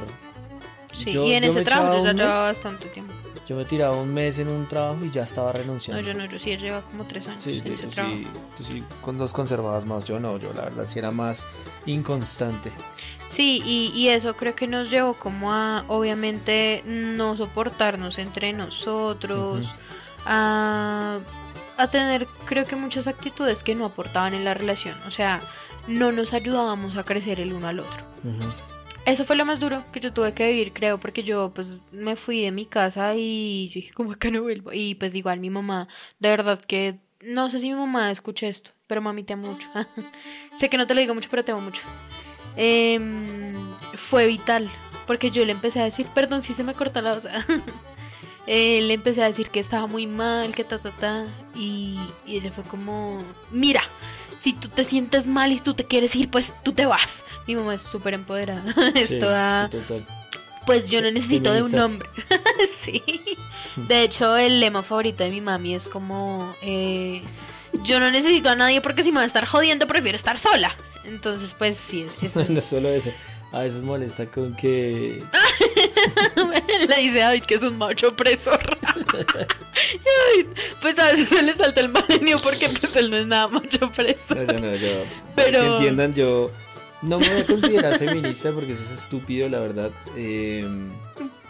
[0.94, 3.14] Sí, Yo- y en yo ese me trabajo yo llevaba bastante tiempo.
[3.48, 6.02] Yo me tiraba un mes en un trabajo y ya estaba No, renunciando.
[6.02, 8.16] yo no, yo sí llevaba como tres años Sí, en sí, ese tú trabajo.
[8.18, 10.08] sí, tú sí con los conservabas más.
[10.08, 11.46] Yo no, yo la verdad sí era más
[11.86, 12.72] inconstante.
[13.30, 19.68] Sí, y, y eso creo que nos llevó como a, obviamente, no soportarnos entre nosotros,
[20.26, 21.20] a,
[21.78, 24.96] a tener, creo que muchas actitudes que no aportaban en la relación.
[25.08, 25.40] O sea,
[25.88, 28.04] no nos ayudábamos a crecer el uno al otro.
[29.06, 32.16] Eso fue lo más duro que yo tuve que vivir, creo, porque yo pues me
[32.16, 34.74] fui de mi casa y yo dije, como acá no vuelvo.
[34.74, 35.88] Y pues igual mi mamá,
[36.20, 39.68] de verdad que no sé si mi mamá escucha esto, pero mami te amo mucho.
[40.58, 41.82] sé que no te lo digo mucho, pero te amo mucho.
[42.56, 43.54] Em,
[43.96, 44.72] fue vital,
[45.06, 47.28] porque yo le empecé a decir, perdón si se me corta la voz.
[48.48, 51.26] Eh, le empecé a decir que estaba muy mal, que ta ta ta.
[51.56, 53.18] Y, y ella fue como,
[53.50, 53.82] mira,
[54.46, 57.10] si tú te sientes mal y tú te quieres ir, pues tú te vas.
[57.48, 58.64] Mi mamá es súper empoderada.
[58.96, 60.06] es Sí, toda, sí, total.
[60.66, 62.08] pues yo no necesito de un hombre.
[62.86, 63.04] sí.
[63.76, 67.22] De hecho, el lema favorito de mi mami es como, eh,
[67.84, 70.76] yo no necesito a nadie porque si me va a estar jodiendo prefiero estar sola.
[71.04, 73.12] Entonces, pues sí, es, es- No solo eso.
[73.52, 75.24] A veces molesta con que.
[76.90, 78.60] Le dice a David que es un macho opresor.
[80.82, 83.86] Pues a veces se le salta el malenio porque pues él no es nada macho
[83.86, 84.38] opresor.
[84.38, 84.88] No, yo no, yo.
[85.36, 86.52] Pero- Que entiendan, yo
[87.02, 89.92] no me voy a considerar feminista porque eso es estúpido, la verdad.
[90.16, 90.66] Eh,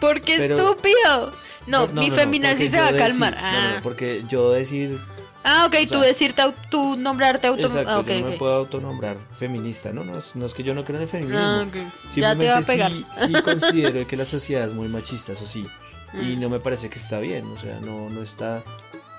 [0.00, 1.32] Porque Pero- estúpido.
[1.66, 3.34] No, por- mi no, feminazi se va a calmar.
[3.34, 3.72] decir- no, ah.
[3.76, 4.98] no, porque yo decir.
[5.46, 7.62] Ah, ok, o tú decirte, tú nombrarte auto.
[7.62, 10.04] Exacto, ah, yo no me puedo autonombrar feminista, ¿no?
[10.04, 11.38] No es, no es que yo no creo en el feminismo.
[11.40, 11.74] Ah, ok.
[11.74, 12.92] Ya te Simplemente va a pegar.
[12.92, 15.66] sí, sí considero que la sociedad es muy machista, eso sí.
[16.14, 16.40] Y Mm.
[16.40, 18.62] no me parece que está bien, o sea, no, no está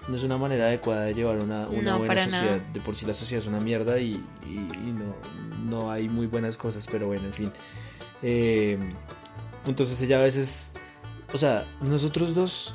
[0.08, 2.56] no es una manera adecuada de llevar una, una No, buena sociedad.
[2.58, 2.64] nada.
[2.72, 4.14] De por sí la sociedad es una mierda y,
[4.46, 5.14] y- y no,
[5.66, 7.52] no hay muy buenas cosas, pero bueno, en fin.
[8.24, 8.80] Eh,
[9.66, 10.72] entonces ella a veces,
[11.34, 12.74] o sea, nosotros dos,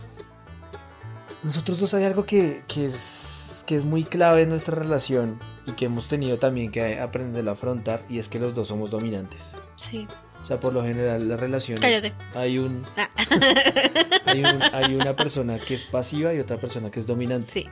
[1.43, 3.42] nosotros dos hay algo que, que es,
[3.73, 7.53] que es muy clave en nuestra relación y que hemos tenido también que aprender a
[7.53, 9.55] afrontar y es que los dos somos dominantes.
[9.79, 10.07] Sí.
[10.43, 12.13] O sea, por lo general las relaciones Cállate.
[12.35, 13.09] hay un Ah.
[14.27, 17.51] hay, un- hay una persona que es pasiva y otra persona que es dominante.
[17.51, 17.67] Sí.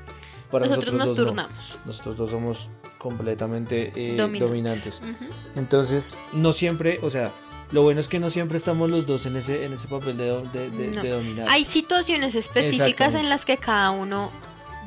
[0.51, 1.43] Para Nosotros nosotros, nos dos no.
[1.49, 1.79] turnamos.
[1.85, 4.41] Nosotros dos somos completamente eh, Dominantes.
[4.49, 5.03] dominantes.
[5.03, 5.31] Ujú.
[5.57, 7.31] Entonces, no siempre, o sea,
[7.73, 10.25] lo bueno es que no siempre estamos los dos en ese, en ese papel de,
[10.53, 11.03] de, de- No.
[11.03, 11.47] de dominar.
[11.51, 14.31] Hay situaciones específicas en las que cada uno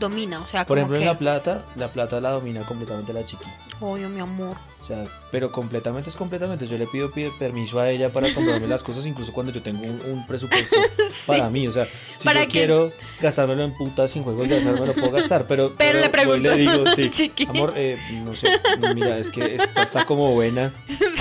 [0.03, 3.23] domina, o sea, Por ejemplo, que, en la plata, la plata la domina completamente la
[3.25, 3.45] chiqui.
[3.79, 4.55] obvio, mi amor.
[4.79, 6.67] O sea, pero completamente es completamente.
[6.67, 9.81] Yo le pido pi- permiso a ella para comprarme las cosas, incluso cuando yo tengo
[9.83, 10.75] un, un presupuesto
[11.25, 11.67] para mí.
[11.67, 11.87] O sea,
[12.17, 12.51] si ¿Para yo qué?
[12.51, 15.47] quiero gastármelo en putas sin juegos de azar, me lo puedo gastar.
[15.47, 17.45] Pero, Pero le pregunto, le digo, sí, chiqui.
[17.45, 18.51] amor, eh, no sé,
[18.93, 20.73] mira, es que esta está como buena.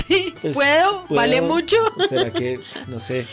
[0.09, 0.53] Sí, ¿Puedo?
[0.53, 1.05] ¿puedo?
[1.09, 1.77] ¿Vale mucho?
[2.07, 3.25] ¿Será que, no sé?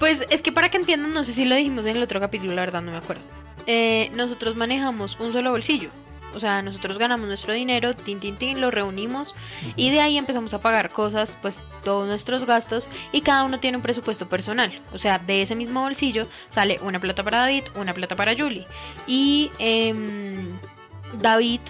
[0.00, 2.54] Pues es que para que entiendan, no sé si lo dijimos en el otro capítulo,
[2.54, 3.22] la verdad no me acuerdo.
[3.66, 5.90] Eh, nosotros manejamos un solo bolsillo.
[6.34, 9.34] O sea, nosotros ganamos nuestro dinero, tin, tin, tin, lo reunimos
[9.74, 13.78] y de ahí empezamos a pagar cosas, pues todos nuestros gastos y cada uno tiene
[13.78, 14.80] un presupuesto personal.
[14.92, 18.64] O sea, de ese mismo bolsillo sale una plata para David, una plata para Julie.
[19.08, 20.52] Y em,
[21.20, 21.60] David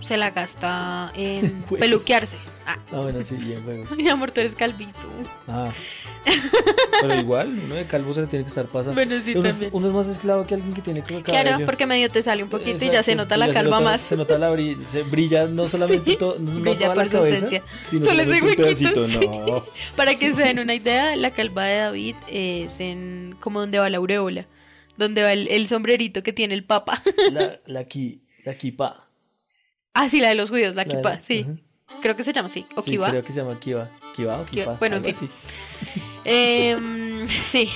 [0.00, 2.38] se la gasta en peluquearse.
[2.66, 3.90] Ah, Ah, bueno, sí, bien, juegos.
[3.96, 4.98] mi amor, tú eres calvito.
[5.46, 5.70] Ah.
[7.02, 8.94] Pero igual, uno de calvo se le tiene que estar pasando.
[8.94, 9.70] Bueno, sí, uno, es, también.
[9.74, 11.22] uno es más esclavo que alguien que tiene cabello.
[11.24, 14.00] Claro, porque medio te sale un poquito y ya se nota la calva nota- más.
[14.02, 17.62] Se nota la brilla, se brilla no solamente no, toda la cabeza, ausencia.
[17.84, 19.06] sino Solo ese un pedacito.
[19.08, 19.18] sí.
[19.26, 19.64] No,
[19.96, 23.88] Para que se den una idea, la calva de David es en como donde va
[23.88, 24.46] la aureola,
[24.98, 27.02] donde va el, el sombrerito que tiene el papa.
[27.32, 29.08] la, la, ki- la kipa.
[29.94, 31.46] Ah, sí, la de los judíos, la La la- sí.
[32.00, 33.88] Creo que se llama así, o Sí, creo que se llama kiba.
[34.14, 35.28] Kiba o Kiba, bueno, algo así.
[36.24, 37.70] Em, sí.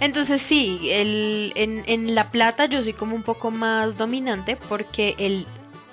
[0.00, 5.14] Entonces sí, el, en, en La Plata yo soy como un poco más dominante porque
[5.18, 5.46] él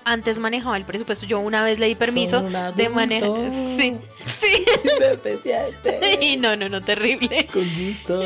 [0.03, 1.25] antes manejaba el presupuesto.
[1.25, 3.51] Yo una vez le di permiso de manejar.
[3.77, 4.65] Sí, sí.
[4.83, 7.47] independiente, Y no, no, no, terrible.
[7.51, 8.25] Con gustos.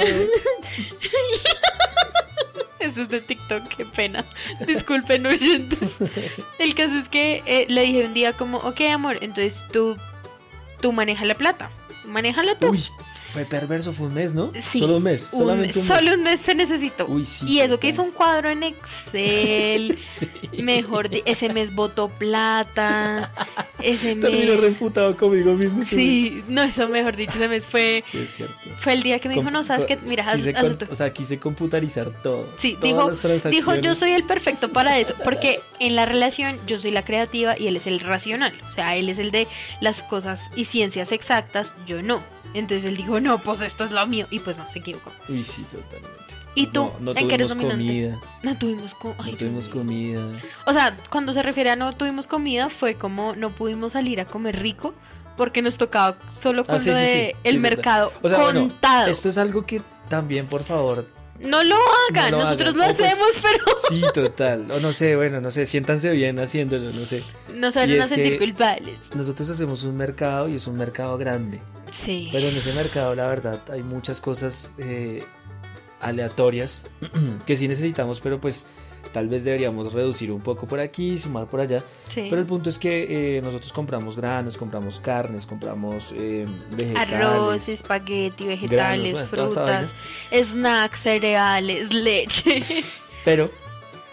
[2.85, 4.23] Eso es de TikTok, qué pena.
[4.67, 5.81] Disculpen, oyentes.
[6.59, 9.97] El caso es que eh, le dije un día como, ok, amor, entonces tú,
[10.81, 11.71] tú manejas la plata.
[12.05, 12.69] Manéjala tú.
[12.69, 12.83] Uy,
[13.35, 14.51] fue perverso, fue un mes, ¿no?
[14.71, 15.97] Sí, Solo un mes, Un- solamente un mes.
[15.97, 17.05] solo un mes se necesitó.
[17.07, 17.45] Uy, sí.
[17.49, 19.97] y eso que hizo un cuadro en Excel.
[20.05, 20.29] Sí.
[20.63, 23.29] Mejor, ese mes votó plata.
[23.81, 24.61] Ese Terminó mes.
[24.61, 25.83] refutado conmigo mismo.
[25.83, 27.95] Sí, no, eso mejor dicho, ese mes fue.
[27.95, 28.05] mes.
[28.05, 28.55] Sí, es cierto.
[28.81, 30.77] Fue el día que me dijo, Com- no, sabes que, mira, haz, Quise, haz con-
[30.77, 30.85] tú".
[30.89, 32.47] o sea, quise computarizar todo.
[32.57, 33.65] Sí, todas dijo- las transacciones.
[33.65, 37.59] Dijo, yo soy el perfecto para eso, porque en la relación yo soy la creativa
[37.59, 38.53] y él es el racional.
[38.71, 39.47] O sea, él es el de
[39.81, 42.21] las cosas y ciencias exactas, yo no.
[42.59, 44.27] Entonces él dijo, no, pues esto es lo mío.
[44.31, 45.11] Y pues no, se equivocó.
[45.29, 46.35] Uy, sí, totalmente.
[46.57, 46.83] ¿Y tú?
[46.85, 48.19] No, no ¿En qué eres tuvimos comida.
[48.43, 50.21] No tuvimos, co- ay, No Dios tuvimos comida.
[50.65, 54.25] O sea, cuando se refiere a no tuvimos comida, fue como no pudimos salir a
[54.25, 54.93] comer rico
[55.35, 58.37] porque nos tocaba solo con Ah, sí, lo de sí, el sí, mercado O sea,
[58.37, 59.07] bueno, contado.
[59.07, 61.05] Esto es algo que también, por favor.
[61.41, 61.75] No lo
[62.09, 62.87] hagan, No lo nosotros hagan.
[62.91, 64.71] lo pues- hacemos, pero Sí, total.
[64.71, 67.25] O no sé, bueno, no sé, siéntanse bien haciéndolo, no sé.
[67.53, 68.97] no se van Y a sentir culpables.
[69.13, 71.59] Nosotros hacemos un mercado y es un mercado grande.
[72.03, 72.29] Sí.
[72.31, 75.23] Pero en ese mercado, la verdad, hay muchas cosas eh,
[76.01, 76.87] aleatorias
[77.45, 78.65] que sí necesitamos, pero pues
[79.11, 81.81] tal vez deberíamos reducir un poco por aquí, sumar por allá.
[82.09, 82.27] sí.
[82.29, 87.13] Pero el punto es que eh, nosotros compramos granos, compramos carnes, compramos eh, vegetales.
[87.13, 89.93] Arroz, espagueti, vegetales, bueno, frutas,
[90.31, 92.61] snacks, cereales, leche.
[93.25, 93.49] Pero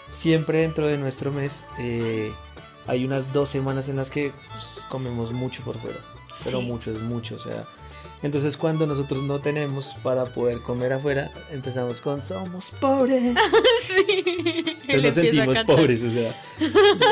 [0.07, 2.33] siempre dentro de nuestro mes eh,
[2.87, 5.99] hay unas dos semanas en las que pues, comemos mucho por fuera.
[6.45, 6.67] Pero Sí.
[6.67, 7.65] mucho es mucho, o sea.
[8.23, 13.37] Entonces cuando nosotros no tenemos para poder comer afuera, empezamos con somos pobres.
[13.87, 14.25] Sí.
[14.89, 16.41] Entonces nos sentimos pobres, o sea.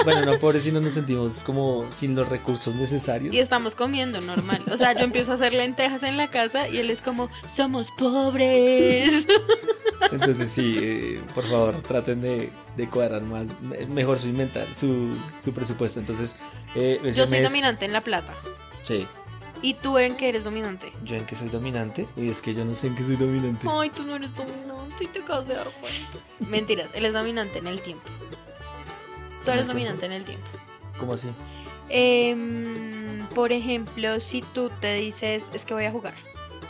[0.05, 3.35] Bueno, no pobres, sino nos sentimos como sin los recursos necesarios.
[3.35, 4.61] Y estamos comiendo normal.
[4.73, 7.91] O sea, yo empiezo a hacer lentejas en la casa y él es como, somos
[7.99, 9.25] pobres.
[10.13, 15.17] Entonces sí, eh, por favor, traten de, de cuadrar más, me- mejor su inventar, su,
[15.37, 16.01] su presupuesto.
[16.01, 16.37] Entonces,
[16.75, 18.35] eh, Yo soy mes- dominante en la plata.
[18.83, 19.07] Sí.
[19.63, 20.93] ¿Y tú en qué eres dominante?
[21.05, 22.07] Yo en que soy dominante.
[22.17, 23.67] Uy, es que yo no sé en qué soy dominante.
[23.71, 26.19] Ay, tú no eres dominante y te acabas de dar cuenta.
[26.51, 28.05] Mentiras, él es dominante en el tiempo.
[29.45, 30.47] Tú ¿En eres dominante en el tiempo.
[30.99, 31.29] ¿Cómo así?
[31.89, 36.15] Em, por ejemplo, si tú te dices, es que voy a jugar.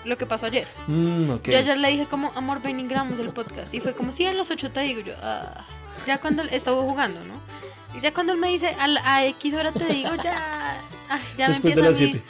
[0.07, 0.67] lo que pasó ayer.
[0.87, 1.49] Mm, ok.
[1.51, 3.75] Yo ayer le dije como, amor, ven y grabamos el podcast.
[3.75, 5.03] Y fue como, sí, a las 8 te digo.
[5.03, 5.67] Yo, "Ah".
[6.07, 7.35] ya cuando él estaba jugando, ¿no?
[7.95, 10.81] Y ya cuando él me dice, a, la- a X hora te digo, ya.
[11.11, 12.25] ah, ya me Después de empieza las a mí- 7.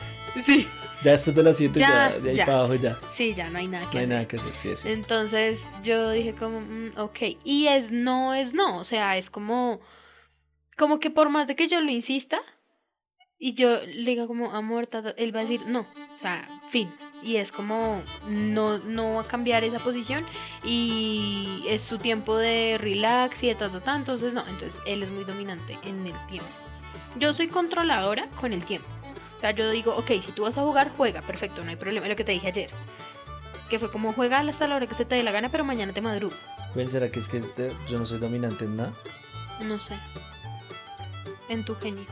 [0.45, 0.67] Sí,
[1.03, 2.45] Ya después de las 7, ya, Ya, de ahí ya.
[2.45, 2.99] para abajo ya.
[3.11, 4.09] sí, ya no hay nada que No hay hacer.
[4.09, 4.99] nada que hacer, sí, es cierto.
[5.01, 7.19] Entonces yo dije como, mm, ok.
[7.45, 8.77] Y es no, es no.
[8.79, 9.81] O sea, es como,
[10.77, 12.41] como que por más de que yo lo insista
[13.39, 15.87] y yo le diga como, amor, ta, ta", él va a decir no.
[16.15, 16.93] O sea, fin.
[17.23, 20.25] Y es como, no, no va a cambiar esa posición
[20.65, 23.97] y es su tiempo de relax y de ta, ta, ta.
[23.97, 26.49] Entonces no, entonces él es muy dominante en el tiempo.
[27.17, 28.89] Yo soy controladora con el tiempo.
[29.41, 32.07] O sea, yo digo, ok, si tú vas a jugar, juega, perfecto, no hay problema.
[32.07, 32.69] Lo que te dije ayer.
[33.71, 35.95] Que fue como juega hasta la hora que se te dé la gana, pero mañana
[35.95, 36.35] te madrugo.
[36.75, 38.93] Ven, ¿será que es que te- yo no soy dominante en nada?
[39.65, 39.95] No sé.
[41.49, 42.05] En tu genio.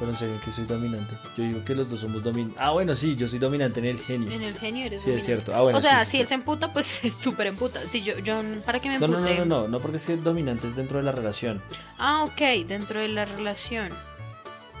[0.00, 1.14] Pero en serio que soy dominante.
[1.36, 2.60] Yo digo que los dos somos dominantes.
[2.60, 4.32] Ah, bueno, sí, yo soy dominante en el genio.
[4.32, 5.24] En el genio eres Sí, es dominante.
[5.44, 5.54] cierto.
[5.54, 6.22] Ah, bueno, o sea, sí, sí, si sí.
[6.22, 7.78] él se emputa, pues es súper emputa.
[7.86, 9.22] Si yo, yo, ¿para qué me No, empute?
[9.22, 11.62] no, no, no, no, no, porque es que dominante es dentro de la relación.
[11.98, 13.90] Ah, ok, dentro de la relación.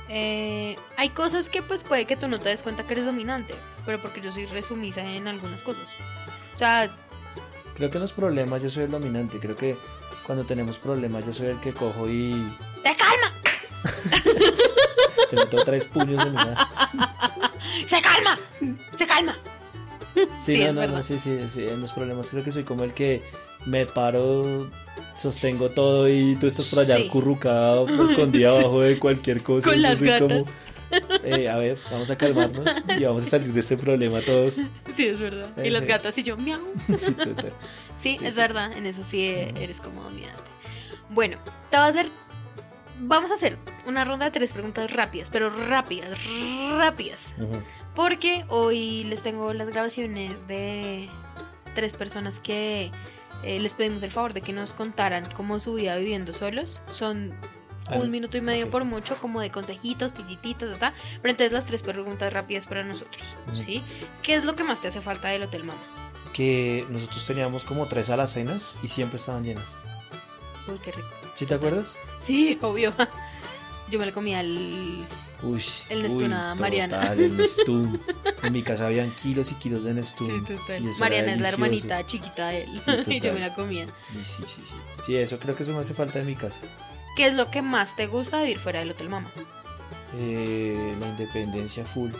[0.08, 3.54] Eh, hay cosas que pues puede que tú no te des cuenta que eres dominante,
[3.86, 5.88] pero porque yo soy resumisa en algunas cosas.
[6.54, 6.90] O sea,
[7.74, 9.38] Creo que no es problema, yo soy el dominante.
[9.40, 9.76] Creo que
[10.26, 12.32] cuando tenemos problemas, yo soy el que cojo y
[12.82, 13.32] ¡te calma!
[15.30, 16.56] te meto tres puños en una.
[17.88, 18.38] ¡Se calma!
[18.96, 19.36] ¡Se calma!
[20.14, 22.84] Sí, Sí, no, no, no, sí, sí, sí, en los problemas creo que soy como
[22.84, 23.22] el que
[23.66, 24.70] me paro,
[25.14, 27.08] sostengo todo y tú estás por allá Sí.
[27.08, 28.56] currucado, escondida Sí.
[28.56, 29.70] abajo de cualquier cosa.
[29.70, 30.44] Con las entonces gatas.
[30.44, 34.54] como, eh, a ver, vamos a calmarnos y vamos a salir de este problema todos.
[34.96, 35.50] Sí, es verdad.
[35.56, 35.88] Y Eh, las sí.
[35.88, 36.60] gatas y yo, miau.
[37.96, 39.62] Sí, es verdad, en eso sí eh, Ujú.
[39.62, 40.42] eres como dominante.
[41.10, 41.38] Bueno,
[41.70, 42.08] te voy a hacer.
[43.00, 46.18] Vamos a hacer una ronda de tres preguntas rápidas, pero rápidas,
[46.78, 47.22] rápidas.
[47.94, 51.08] Porque hoy les tengo las grabaciones de
[51.74, 52.90] tres personas que
[53.44, 56.80] eh, les pedimos el favor de que nos contaran cómo su vida viviendo solos.
[56.90, 57.32] Son
[57.86, 60.94] Ah, un minuto y medio por mucho, como de consejitos, titititas, ta, ta.
[61.20, 63.22] Pero entonces las tres preguntas rápidas para nosotros.
[63.54, 63.82] ¿sí?
[64.22, 65.80] ¿Qué es lo que más te hace falta del Hotel Mama?
[66.32, 69.80] Que nosotros teníamos como tres alacenas y siempre estaban llenas.
[70.66, 71.08] Uy, qué rico.
[71.34, 71.98] ¿Sí te acuerdas?
[72.20, 72.94] Sí, obvio.
[73.90, 75.06] Yo me lo comía al...
[75.44, 76.30] Uy, El Nestum
[76.60, 77.00] Mariana.
[77.00, 77.98] total, el Nestum.
[78.42, 80.46] En mi casa habían kilos y kilos de Nestum.
[80.46, 82.80] Sí, y Mariana es la hermanita chiquita de él.
[82.80, 83.86] Sí, y yo me la comía.
[84.12, 84.74] Y sí, sí, sí.
[85.04, 86.60] Sí, eso creo que eso me hace falta de mi casa.
[87.16, 89.30] ¿Qué es lo que más te gusta de vivir fuera del Hotel Mama?
[90.16, 92.10] Eh, la independencia full.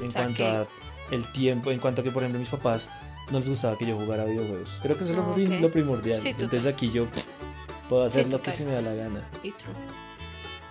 [0.00, 0.66] En O sea, cuanto que- a
[1.10, 2.90] el tiempo, en cuanto a que, por ejemplo, mis papás
[3.30, 4.80] no les gustaba que yo jugara videojuegos.
[4.82, 6.22] Creo que eso es lo, Ah, lo primordial.
[6.22, 6.28] Sí.
[6.30, 7.26] Entonces aquí yo pff,
[7.88, 9.22] puedo hacer lo que se me da la gana.
[9.40, 9.52] True.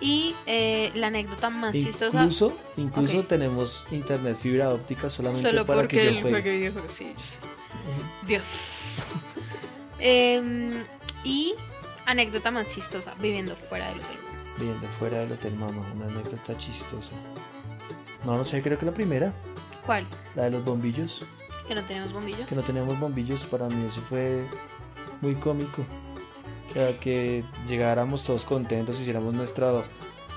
[0.04, 2.18] Y eh, la anécdota más chistosa.
[2.18, 6.56] Incluso, incluso tenemos internet fibra óptica solamente Solo para porque que yo él juegue.
[6.58, 6.92] videojuegos.
[6.92, 8.26] Sí, sé.
[8.26, 8.46] Dios.
[9.98, 10.84] Em,
[11.24, 11.54] y
[12.04, 14.16] anécdota más chistosa viviendo fuera del hotel.
[14.58, 17.14] Viendo fuera del hotel, mamá, una anécdota chistosa.
[18.26, 19.32] No, no sé, creo que la primera,
[19.86, 20.06] ¿Cuál?
[20.34, 21.24] la de los bombillos.
[21.66, 22.46] Que no tenemos bombillos.
[22.46, 24.44] Que no teníamos bombillos, para mí eso fue
[25.22, 25.82] muy cómico.
[26.74, 29.84] Sea, que llegáramos todos contentos, hiciéramos nuestro,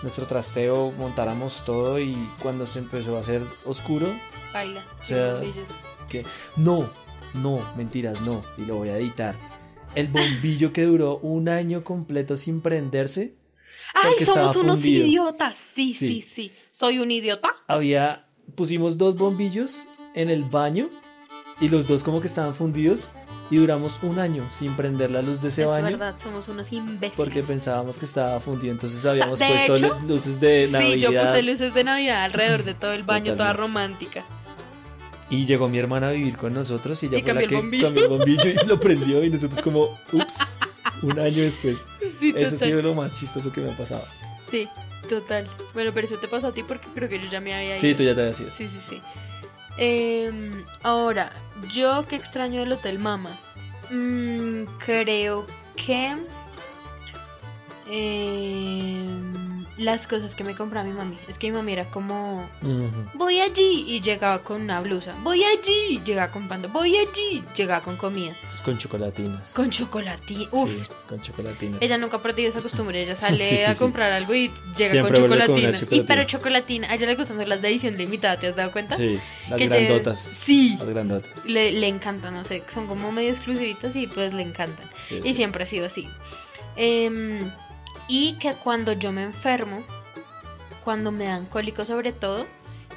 [0.04, 4.08] nuestro trasteo, montáramos todo y cuando se empezó a hacer oscuro,
[4.54, 4.86] Baila.
[5.02, 5.42] O sea,
[6.10, 6.24] que
[6.56, 6.90] no,
[7.34, 9.36] no, mentiras, no, y lo voy a editar.
[9.96, 13.34] El bombillo que duró un año completo sin prenderse,
[13.96, 15.06] ¡Ay, somos unos fundido.
[15.08, 15.56] idiotas!
[15.74, 16.32] Sí, sí, Sí.
[16.36, 17.50] sí, ¿Soy un idiota?
[17.68, 20.90] había, pusimos dos bombillos en el baño
[21.60, 23.12] y los dos como que estaban fundidos
[23.50, 25.86] y duramos un año sin prender la luz de ese es baño.
[25.86, 27.14] verdad, somos unos imbéciles.
[27.16, 30.94] Porque pensábamos que estaba fundido, entonces habíamos de puesto hecho, lu- luces de Navidad.
[30.94, 34.26] Sí, yo puse luces de Navidad alrededor de todo el baño, toda romántica.
[35.30, 37.84] Y llegó mi hermana a vivir con nosotros y ella Y fue la que bombillo.
[37.88, 40.58] cambió el bombillo y lo prendió y nosotros como, ups,
[41.02, 41.86] un año después.
[42.20, 44.06] Sí, Eso ha sido lo más chistoso que me ha pasado.
[44.50, 44.68] Sí,
[45.10, 45.50] total.
[45.74, 47.78] Bueno, pero eso te pasó a ti porque creo que yo ya me había ido.
[47.82, 48.50] Sí, tú ya te habías ido.
[48.58, 49.02] Sí, sí, sí.
[49.78, 51.32] Em, ahora,
[51.74, 53.38] yo que extraño el Hotel Mama.
[53.90, 56.16] Mm, creo que.
[57.90, 59.47] em,
[59.78, 61.18] las cosas que me compraba mi mami.
[61.28, 62.50] Es que mi mami era como.
[63.14, 65.14] Voy allí y llegaba con una blusa.
[65.24, 66.66] Voy allí, llegaba con pan.
[66.74, 68.34] Voy allí, llegaba con comida.
[68.50, 69.54] Pues con chocolatinas.
[69.54, 70.48] Con chocolate.
[70.52, 70.70] Uf.
[70.70, 71.82] Sí, con chocolatinas.
[71.82, 74.92] Ella nunca ha perdido esa costumbre, ella sale Sí, sí, a comprar algo y llega
[74.92, 75.70] Siempre con vuelve con chocolatina.
[75.70, 76.06] una Y chocolatina.
[76.08, 78.96] pero chocolatina, a ella le gustan las de edición limitada, ¿te has dado cuenta?
[78.98, 79.20] Sí,
[79.50, 80.20] las Que lleve- grandotas.
[80.44, 80.76] Sí.
[80.80, 81.46] Las grandotas.
[81.46, 84.86] Le, le encantan, no sé, son como medio exclusivitas y pues le encantan.
[85.02, 86.08] Sí, Y siempre ha sido así.
[86.76, 87.50] Em,
[88.08, 89.84] y que cuando yo me enfermo,
[90.84, 92.46] cuando me dan cólicos sobre todo,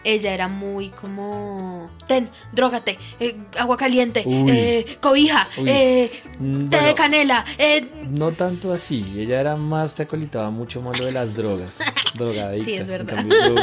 [0.03, 6.09] ella era muy como, ten, drogate, eh, agua caliente, eh, cobija, eh,
[6.39, 10.99] mm, té de canela, eh, no tanto así, ella era más, te acolitaba mucho más
[10.99, 11.83] lo de las drogas,
[12.15, 12.65] drogadicta.
[12.65, 13.15] Sí, es verdad.
[13.15, 13.55] cambio, yo,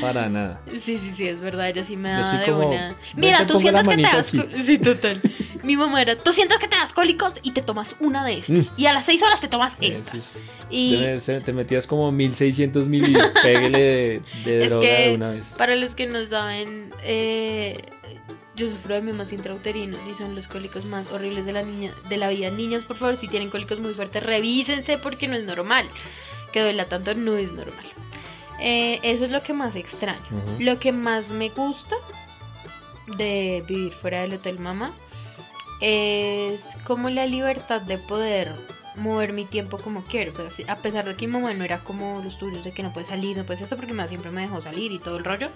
[0.00, 0.60] para nada.
[0.70, 2.94] Sí, sí, sí, es verdad, ella sí me Yo daba soy de como, una.
[3.16, 5.16] Mira, tú sientes que te Sí, total.
[5.64, 8.50] Mi mamá era, tú sientes que te das cólicos y te tomas una de estas.
[8.68, 8.80] Mm.
[8.80, 10.16] Y a las seis horas te tomas Eso esta.
[10.16, 10.96] es- Y
[11.44, 15.54] te, metías como 1600 mil y pégale de, de droga de una vez.
[15.58, 17.82] para los que no saben, eh,
[18.54, 22.16] yo sufro de mimas intrauterinos y son los cólicos más horribles de la niña, de
[22.18, 22.50] la vida.
[22.50, 25.86] Niñas, por favor, si tienen cólicos muy fuertes, revísense porque no es normal.
[26.52, 27.84] Que duela tanto no es normal.
[28.60, 30.20] Eh, eso es lo que más extraño.
[30.58, 31.96] Lo que más me gusta
[33.16, 34.92] de vivir fuera del Hotel Mama
[35.80, 38.52] es como la libertad de poder
[38.96, 40.32] mover mi tiempo como quiero.
[40.32, 42.92] Pues, a pesar de que mi mamá no era como los tuyos, de que no
[42.92, 45.24] puedes salir, no puedes esto, porque mi mamá siempre me dejó salir y todo el
[45.24, 45.48] rollo.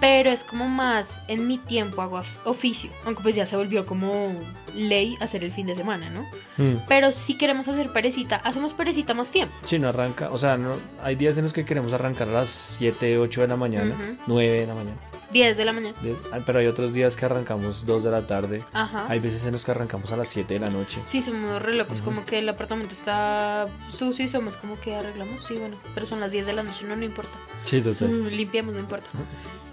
[0.00, 2.88] Pero es como más en mi tiempo hago of- oficio.
[3.04, 4.30] Aunque pues ya se volvió como
[4.76, 6.22] ley hacer el fin de semana, ¿no?
[6.56, 6.78] Mm.
[6.86, 9.56] Pero si queremos hacer perecita, hacemos perecita más tiempo.
[9.64, 12.48] Sí, no arranca, o sea, no, hay días en los que queremos arrancar a las
[12.48, 14.16] 7, 8 de la mañana, Ujú.
[14.28, 14.96] 9 de la mañana,
[15.30, 15.94] 10 de la mañana.
[16.02, 19.06] de- ah, pero hay otros días que arrancamos 2 de la tarde, Ajá.
[19.08, 21.00] hay veces en los que arrancamos a las 7 de la noche.
[21.06, 22.04] Sí, somos re locos, Ujú.
[22.06, 26.20] como que el apartamento está sucio y somos como que arreglamos, sí, bueno, pero son
[26.20, 27.32] las 10 de la noche, no, no importa.
[27.64, 28.08] Sí, total.
[28.08, 29.06] Mm, Limpiamos, no importa.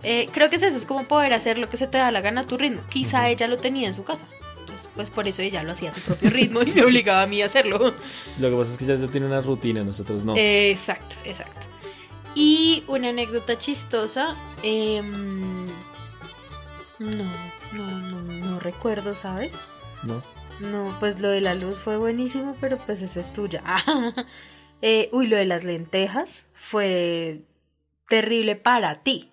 [0.08, 2.22] Eh, creo que es eso, es como poder hacer lo que se te da la
[2.22, 2.82] gana a tu ritmo.
[2.90, 4.22] Quizá ella lo tenía en su casa.
[4.94, 7.42] Pues por eso ella lo hacía a su propio ritmo y me obligaba a mí
[7.42, 7.94] a hacerlo.
[8.40, 10.36] Lo que pasa es que ya, ya tiene una rutina, nosotros no.
[10.38, 11.60] Exacto, exacto.
[12.36, 14.36] Y una anécdota chistosa.
[14.62, 15.68] em,
[17.00, 17.32] no,
[17.74, 19.52] no, no, no recuerdo, ¿sabes?
[20.04, 20.22] ¿no?
[20.60, 23.64] No, pues lo de la luz fue buenísimo, pero pues esa es tuya.
[24.82, 27.42] Eh, uy, lo de las lentejas fue
[28.10, 29.32] terrible para ti.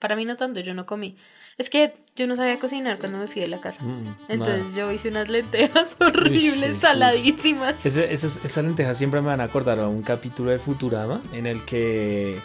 [0.00, 1.16] Para mí no tanto, yo no comí.
[1.58, 3.82] Es que yo no sabía cocinar cuando me fui de la casa.
[3.82, 4.76] Mm, Entonces nada.
[4.76, 7.84] yo hice unas lentejas horribles, saladísimas.
[7.86, 11.46] Ese- esas, esas lentejas siempre me van a acordar a un capítulo de Futurama en
[11.46, 12.38] el que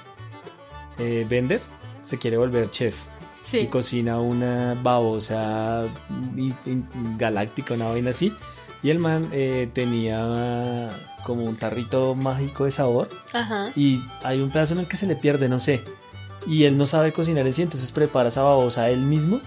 [1.00, 1.62] eh, Bender
[2.02, 3.06] se quiere volver chef
[3.46, 3.68] y Sí.
[3.68, 5.88] cocina una babosa
[7.18, 8.34] galáctica, una vaina así.
[8.84, 10.92] Y el man eh, tenía
[11.26, 13.72] como un tarrito mágico de sabor Ajá.
[13.76, 15.82] y hay un pedazo en el que se le pierde, no sé.
[16.48, 19.42] Y él no sabe cocinar en sí, entonces prepara esa babosa él mismo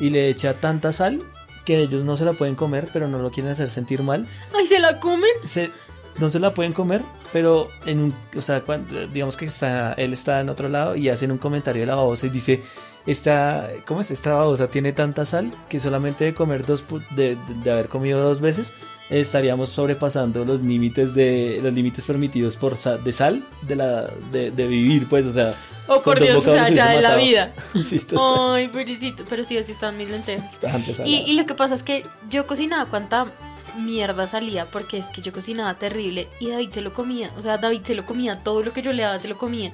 [0.00, 1.22] y le echa tanta sal
[1.64, 4.26] que ellos no se la pueden comer, pero no lo quieren hacer sentir mal.
[4.54, 5.30] Ay, ¿se la comen?
[5.44, 5.70] Se,
[6.18, 7.02] no se la pueden comer,
[7.32, 11.08] pero en un, o sea, cuando- digamos que está, él está en otro lado y
[11.08, 12.62] hacen un comentario de la babosa y dice,
[13.06, 14.10] esta, ¿cómo es?
[14.10, 16.84] Esta babosa tiene tanta sal que solamente de comer dos,
[17.16, 18.72] de- de haber comido dos veces
[19.10, 24.50] estaríamos sobrepasando los límites de los límites permitidos por sa- de sal de la de,
[24.50, 25.54] de vivir, pues, o sea,
[25.86, 27.52] Oh, por Dios, o sea, ya de la vida.
[27.84, 29.22] sí, Ay, pobrecito.
[29.28, 30.54] Pero sí, así están mis lentejas.
[30.54, 31.28] estaban Y, resaladas.
[31.28, 33.30] y lo que pasa es que yo cocinaba cuánta
[33.78, 37.30] mierda salía, porque es que yo cocinaba terrible y David se lo comía.
[37.36, 39.72] O sea, David se lo comía, todo lo que yo le daba se lo comía.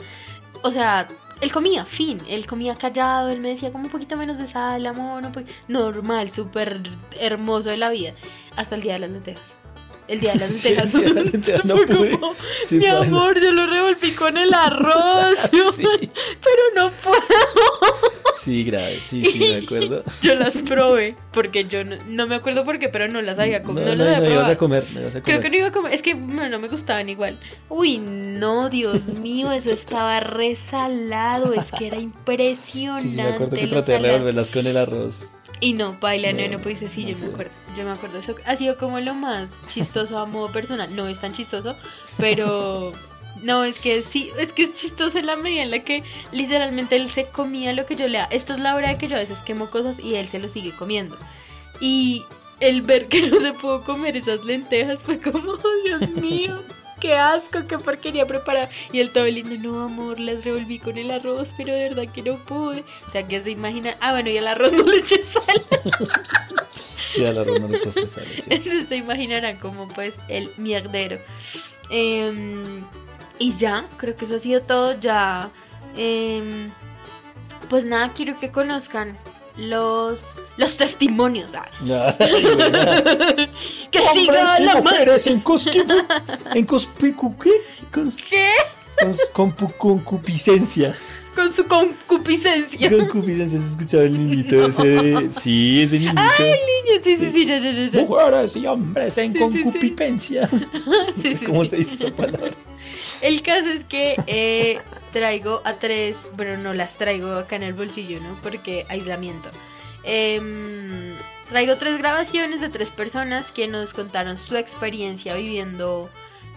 [0.62, 1.07] O sea,
[1.41, 2.18] él comía, fin.
[2.28, 5.43] Él comía callado, él me decía como un poquito menos de sal, amor, un po-
[5.68, 6.82] normal, súper
[7.18, 8.12] hermoso de la vida.
[8.57, 9.43] Hasta el día de las lentejas.
[10.09, 10.64] El día de las
[11.32, 11.64] lentejas.
[11.64, 12.18] no pude.
[12.18, 12.34] como,
[12.64, 15.38] Sí, Mi amor, yo lo revolví con el arroz.
[15.76, 15.84] Sí.
[16.43, 17.20] Pero no puedo.
[18.35, 20.03] Sí, grave, sí, sí, me acuerdo.
[20.22, 23.61] Yo las probé, porque yo no, no me acuerdo por qué, pero no las había
[23.61, 23.87] No, comido.
[23.87, 25.41] no, No, las no, había ibas a comer, no ibas a comer.
[25.41, 27.39] Creo que no iba a comer, es que no me gustaban igual.
[27.68, 33.03] Uy, no, Dios mío, eso estaba resalado, es que era impresionante.
[33.03, 35.33] Sí, sí, me acuerdo que traté de revolverlas con el arroz.
[35.62, 38.18] Y no, baila, no, No, no pudiste, sí, no yo me acuerdo, yo me acuerdo.
[38.18, 40.95] Eso ha sido como lo más chistoso a modo personal.
[40.97, 41.76] No es tan chistoso,
[42.18, 42.93] pero
[43.43, 46.97] no, es que sí, es que es chistoso en la medida en la que literalmente
[46.97, 48.24] él se comía lo que yo le da.
[48.24, 50.49] Esta es la hora de que yo a veces quemo cosas y él se lo
[50.49, 51.16] sigue comiendo.
[51.80, 52.24] Y
[52.61, 56.61] el ver que no se pudo comer esas lentejas fue como, "Oh, Dios mío.
[57.01, 58.68] Qué asco, qué porquería preparar.
[58.93, 62.20] Y el todo lindo, no amor, las revolví con el arroz, pero de verdad que
[62.20, 62.84] no pude.
[63.09, 63.97] O sea, que se imagina.
[64.01, 65.62] Ah, bueno, y el arroz no le eché sal.
[67.09, 68.51] Sí, al arroz no le echaste sal, sí.
[68.55, 71.18] Entonces se imaginarán como pues el mierdero.
[71.91, 72.84] Em,
[73.41, 75.01] y ya, creo que eso ha sido todo.
[75.01, 75.51] Ya.
[75.97, 76.70] em,
[77.68, 79.16] pues nada, quiero que conozcan
[79.57, 80.24] los,
[80.57, 81.53] los testimonios.
[81.55, 81.68] ah.
[82.18, 83.03] Ay, buena.
[83.91, 85.95] que siga la mujeres en cosquipu,
[86.55, 87.51] en cospicu, ¿qué?
[87.93, 88.49] Cons- ¿Qué?
[89.01, 90.95] cons- compu- concupiscencia.
[91.34, 92.91] Con su concupiscencia.
[92.91, 94.82] Concupiscencia, ¿has escuchado el niñito ese?
[94.86, 96.20] de- Sí, ese niñito.
[96.36, 98.01] Sí, sí, sí, ya, ya, ya, ya.
[98.03, 99.62] Mujeres y hombres en Sí, sí, sí.
[99.62, 100.49] concupiscencia.
[100.53, 101.70] No Sí, sé sí, cómo sí.
[101.70, 102.51] se dice esa palabra.
[103.22, 104.80] El caso es que eh,
[105.12, 108.38] traigo a tres, pero no las traigo acá en el bolsillo, ¿no?
[108.42, 109.50] Porque aislamiento.
[110.04, 111.14] Em,
[111.50, 116.08] traigo tres grabaciones de tres personas que nos contaron su experiencia viviendo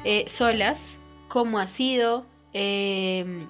[0.05, 0.89] eh, solas,
[1.27, 3.47] cómo ha sido, em,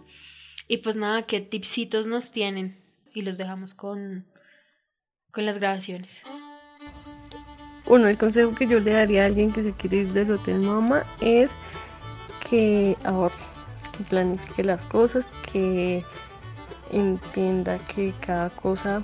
[0.68, 2.82] y pues nada, qué tipsitos nos tienen.
[3.14, 4.26] Y los dejamos con,
[5.32, 6.24] con las grabaciones.
[7.86, 10.62] Bueno, el consejo que yo le daría a alguien que se quiere ir del hotel
[10.62, 11.52] mama es
[12.50, 13.36] que ahorre,
[13.98, 16.04] que planifique las cosas, que
[16.92, 19.02] entienda que cada cosa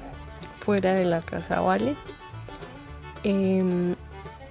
[0.59, 1.95] fuera de la casa vale.
[3.23, 3.95] Em,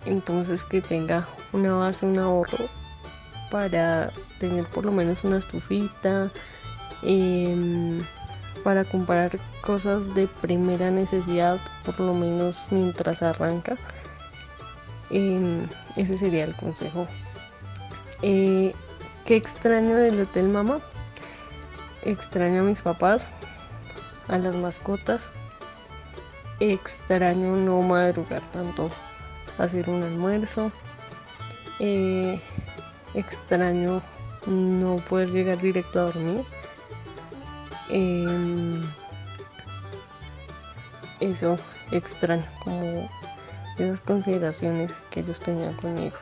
[0.04, 2.66] entonces que tenga una base, un ahorro
[3.50, 6.30] para tener por lo menos una estufita,
[7.02, 8.02] em,
[8.64, 13.76] para comprar cosas de primera necesidad, por lo menos mientras arranca.
[15.10, 15.66] Em,
[15.96, 17.06] ese sería el consejo.
[18.22, 18.74] Eh,
[19.24, 20.80] ¿Qué extraño del Hotel Mama?
[22.02, 23.28] Extraño a mis papás,
[24.26, 25.30] a las mascotas.
[26.58, 28.90] Extraño no madrugar tanto,
[29.58, 30.72] hacer un almuerzo.
[31.78, 32.40] Eh,
[33.14, 34.02] extraño
[34.46, 36.44] no poder llegar directo a dormir.
[37.90, 38.82] Em,
[41.20, 41.58] eso
[41.92, 43.08] extraño, como
[43.76, 46.16] esas consideraciones que ellos tenían conmigo.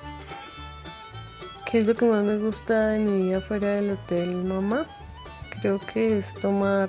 [1.77, 4.87] ¿Qué es lo que más me gusta de mi vida fuera del hotel mamá?
[5.61, 6.89] Creo que es tomar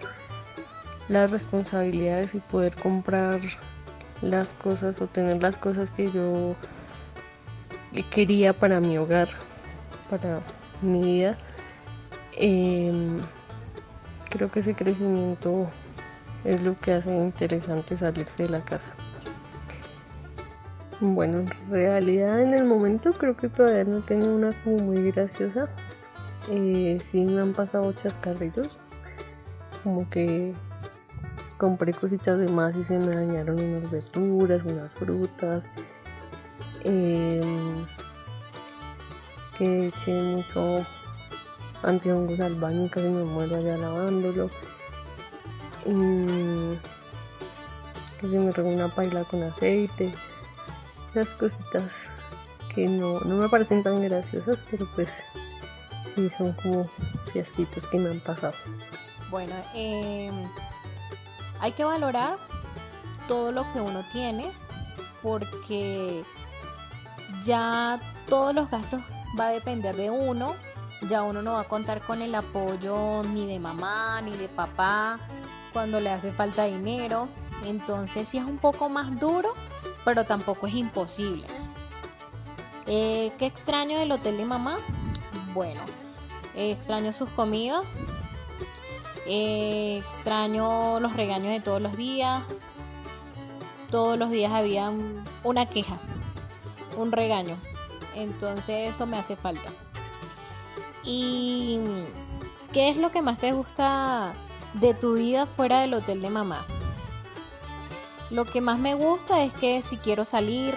[1.10, 3.42] las responsabilidades y poder comprar
[4.22, 6.56] las cosas o tener las cosas que yo
[8.12, 9.28] quería para mi hogar,
[10.10, 10.40] para
[10.82, 11.38] mi vida.
[12.38, 13.20] Em,
[14.30, 15.70] creo que ese crecimiento
[16.46, 18.97] es lo que hace interesante salirse de la casa.
[21.00, 25.70] Bueno, en realidad en el momento creo que todavía no tengo una como muy graciosa.
[26.50, 28.80] Eh, sí me han pasado chascarrillos.
[29.84, 30.56] Como que
[31.58, 35.66] compré cositas de más y se me dañaron unas verduras, unas frutas.
[36.84, 37.86] Em,
[39.56, 40.84] que eché mucho
[41.84, 44.50] antihongos al baño y casi me muero allá lavándolo.
[45.86, 46.74] Mm,
[48.20, 50.12] que se me regó una paila con aceite
[51.14, 52.10] las cositas
[52.74, 55.24] que no, me parecen tan graciosas, pero pues
[56.06, 56.90] sí son como
[57.32, 58.54] fiestitos que me han pasado.
[59.30, 60.34] Bueno, em,
[61.60, 62.38] hay que valorar
[63.28, 64.52] todo lo que uno tiene
[65.22, 66.24] porque
[67.44, 69.02] ya todos los gastos
[69.40, 70.54] va a depender de uno.
[71.08, 75.20] Ya uno no va a contar con el apoyo ni de mamá ni de papá
[75.74, 77.28] cuando le hace falta dinero.
[77.66, 79.54] Entonces si es un poco más duro,
[80.08, 81.46] pero tampoco es imposible.
[82.86, 84.78] Eh, ¿Qué extraño del hotel de mamá?
[85.54, 85.82] Bueno,
[86.56, 87.82] extraño sus comidas,
[89.26, 92.42] eh, extraño los regaños de todos los días.
[93.92, 94.94] Todos los días había
[95.44, 95.98] una queja,
[96.96, 97.58] un regaño.
[98.16, 99.72] Entonces eso me hace falta.
[101.04, 101.82] ¿Y
[102.72, 104.36] qué es lo que más te gusta
[104.74, 106.66] de tu vida fuera del hotel de mamá?
[108.30, 110.76] Lo que más me gusta es que si quiero salir,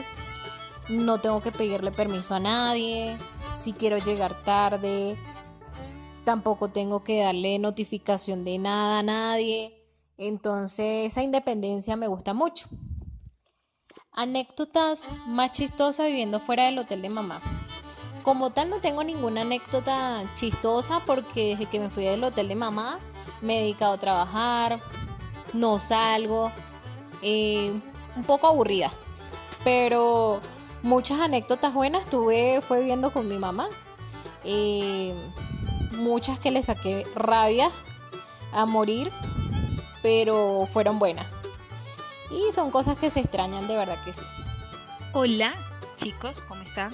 [0.89, 3.17] no tengo que pedirle permiso a nadie.
[3.55, 5.17] Si quiero llegar tarde,
[6.25, 9.77] tampoco tengo que darle notificación de nada a nadie.
[10.17, 12.69] Entonces esa independencia me gusta mucho.
[14.13, 17.41] Anécdotas más chistosas viviendo fuera del hotel de mamá.
[18.23, 22.55] Como tal no tengo ninguna anécdota chistosa porque desde que me fui del hotel de
[22.55, 23.01] mamá
[23.41, 24.81] me he dedicado a trabajar,
[25.55, 26.53] no salgo,
[27.23, 27.73] eh,
[28.17, 28.91] un poco aburrida.
[29.65, 30.41] Pero
[30.83, 33.69] muchas anécdotas buenas tuve, fue viviendo con mi mamá.
[34.45, 35.15] Eh,
[35.93, 37.69] muchas que le saqué rabia
[38.53, 39.11] a morir,
[40.03, 41.27] pero fueron buenas.
[42.31, 44.25] Y son cosas que se extrañan de verdad que sí.
[45.13, 45.55] Hola
[46.01, 46.93] chicos, ¿cómo están?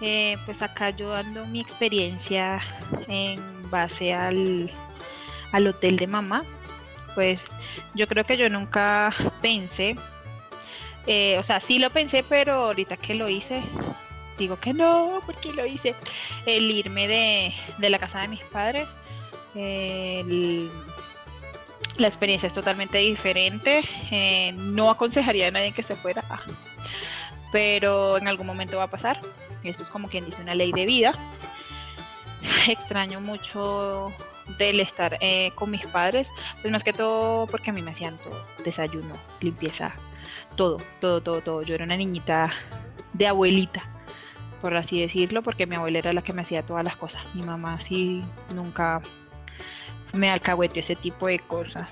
[0.00, 2.60] Eh, pues acá yo dando mi experiencia
[3.06, 4.70] en base al,
[5.52, 6.44] al hotel de mamá
[7.18, 7.44] pues
[7.96, 9.12] yo creo que yo nunca
[9.42, 9.96] pensé,
[11.08, 13.60] eh, o sea, sí lo pensé, pero ahorita que lo hice,
[14.38, 15.96] digo que no, porque lo hice,
[16.46, 17.52] el irme de,
[17.90, 18.86] la casa de mis padres,
[21.96, 26.38] la experiencia es totalmente diferente, eh, no aconsejaría a nadie que se fuera, ah,
[27.50, 29.20] pero en algún momento va a pasar,
[29.64, 31.18] esto es como quien dice una ley de vida,
[32.68, 34.12] extraño mucho
[34.56, 36.30] del estar eh, con mis padres,
[36.60, 39.92] pues más que todo porque a mí me hacían todo, desayuno, limpieza,
[40.56, 41.62] todo, todo, todo, todo.
[41.62, 42.50] Yo era una niñita
[43.12, 43.82] de abuelita,
[44.60, 47.22] por así decirlo, porque mi abuela era la que me hacía todas las cosas.
[47.34, 48.22] Mi mamá sí
[48.54, 49.02] nunca
[50.12, 51.88] me alcahuete ese tipo de cosas.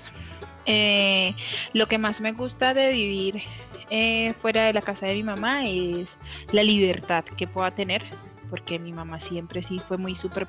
[0.65, 1.33] Eh,
[1.73, 3.41] lo que más me gusta de vivir
[3.89, 6.13] eh, fuera de la casa de mi mamá es
[6.51, 8.03] la libertad que pueda tener,
[8.49, 10.47] porque mi mamá siempre sí fue muy súper,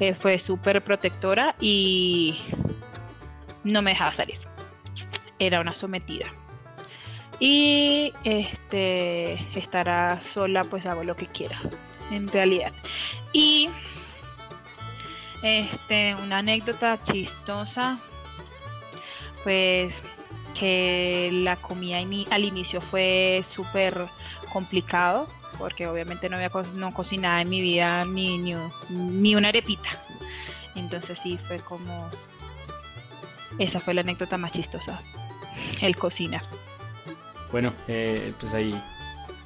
[0.00, 2.38] eh, fue súper protectora y
[3.64, 4.38] no me dejaba salir.
[5.38, 6.26] Era una sometida.
[7.40, 11.60] Y este estará sola, pues hago lo que quiera,
[12.10, 12.72] en realidad.
[13.32, 13.68] Y
[15.42, 17.98] este, una anécdota chistosa,
[19.42, 19.92] pues
[20.54, 21.98] que la comida
[22.30, 24.06] al inicio fue súper
[24.52, 25.28] complicado,
[25.62, 28.54] porque obviamente no había co- no cocinado en mi vida ni, ni,
[28.90, 29.88] ni una arepita.
[30.74, 32.10] Entonces sí fue como...
[33.58, 35.00] Esa fue la anécdota más chistosa,
[35.80, 36.42] el cocinar.
[37.52, 38.74] Bueno, eh, pues ahí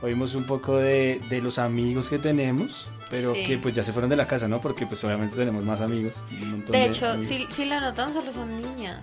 [0.01, 3.43] oímos un poco de, de los amigos que tenemos, pero Sí.
[3.43, 4.61] que pues ya se fueron de la casa, ¿no?
[4.61, 6.25] Porque pues obviamente tenemos más amigos.
[6.31, 7.37] un montón De hecho, amigos.
[7.37, 9.03] si, si la notan, solo son niñas.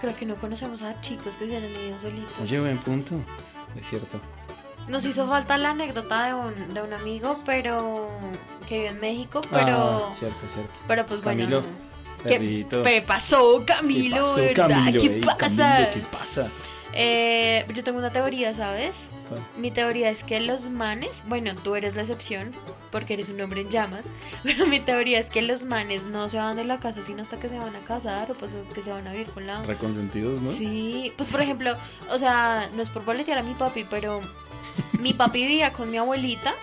[0.00, 2.34] Creo que no conocemos a chicos que se han ido solitos.
[2.42, 3.14] Oye, buen punto.
[3.76, 4.20] Es cierto.
[4.88, 8.10] Nos hizo falta la anécdota de un, de un amigo, pero
[8.68, 10.72] que vive en México, pero, Ah, cierto, cierto.
[10.86, 11.76] pero pues Camilo, bueno.
[12.24, 12.66] ¿Qué.
[12.68, 14.16] ¿Qué pasó, ¿Qué Camilo?
[14.18, 14.68] pasó, ¿verdad?
[14.68, 15.00] Camilo?
[15.02, 15.38] ¿Qué Ey, pasa?
[15.38, 16.48] Camilo, ¿qué pasa?
[16.92, 18.94] Eh, yo tengo una teoría, ¿sabes?
[19.56, 22.52] Mi teoría es que los manes, bueno, tú eres la excepción
[22.90, 24.04] porque eres un hombre en llamas,
[24.42, 27.38] pero mi teoría es que los manes no se van de la casa sino hasta
[27.38, 29.62] que se van a casar o pues que se van a vivir con la...
[29.62, 30.52] Reconsentidos, ¿no?
[30.52, 31.72] Sí, pues por ejemplo,
[32.10, 34.20] o sea, no es por boletear a mi papi, pero
[35.00, 36.54] mi papi vivía con mi abuelita,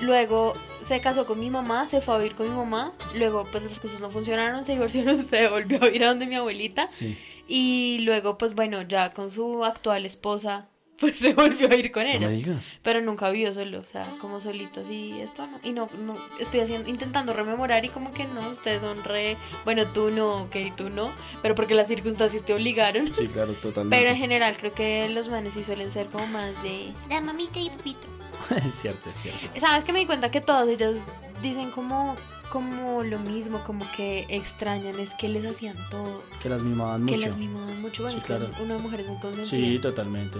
[0.00, 0.54] luego
[0.84, 3.78] se casó con mi mamá, se fue a vivir con mi mamá, luego pues las
[3.80, 7.18] cosas no funcionaron, se divorciaron, se volvió a vivir a donde mi abuelita Sí.
[7.46, 10.68] y luego pues bueno, ya con su actual esposa,
[11.00, 12.28] pues se volvió a ir con No ella.
[12.28, 12.78] me digas.
[12.82, 15.58] Pero nunca vivió solo, o sea, como solito así, esto no.
[15.62, 19.86] Y no, no, estoy haciendo, intentando rememorar y como que no, ustedes son re, bueno,
[19.92, 21.10] tú no, ok, tú no,
[21.42, 23.14] pero porque las circunstancias te obligaron.
[23.14, 23.96] Sí, claro, totalmente.
[23.96, 26.92] Pero en general creo que los manes sí suelen ser como más de...
[27.08, 28.06] La mamita y papito.
[28.56, 29.48] es cierto, es cierto.
[29.58, 30.94] ¿Sabes que me di cuenta que todas ellas
[31.42, 32.16] dicen como,
[32.50, 37.12] como lo mismo, como que extrañan, es que les hacían todo, Que las mimaban que
[37.14, 37.28] mucho.
[37.28, 38.50] las mimaban mucho, bueno, Sí, que claro.
[38.62, 39.46] una mujer es muy consentida.
[39.46, 40.38] Sí, totalmente.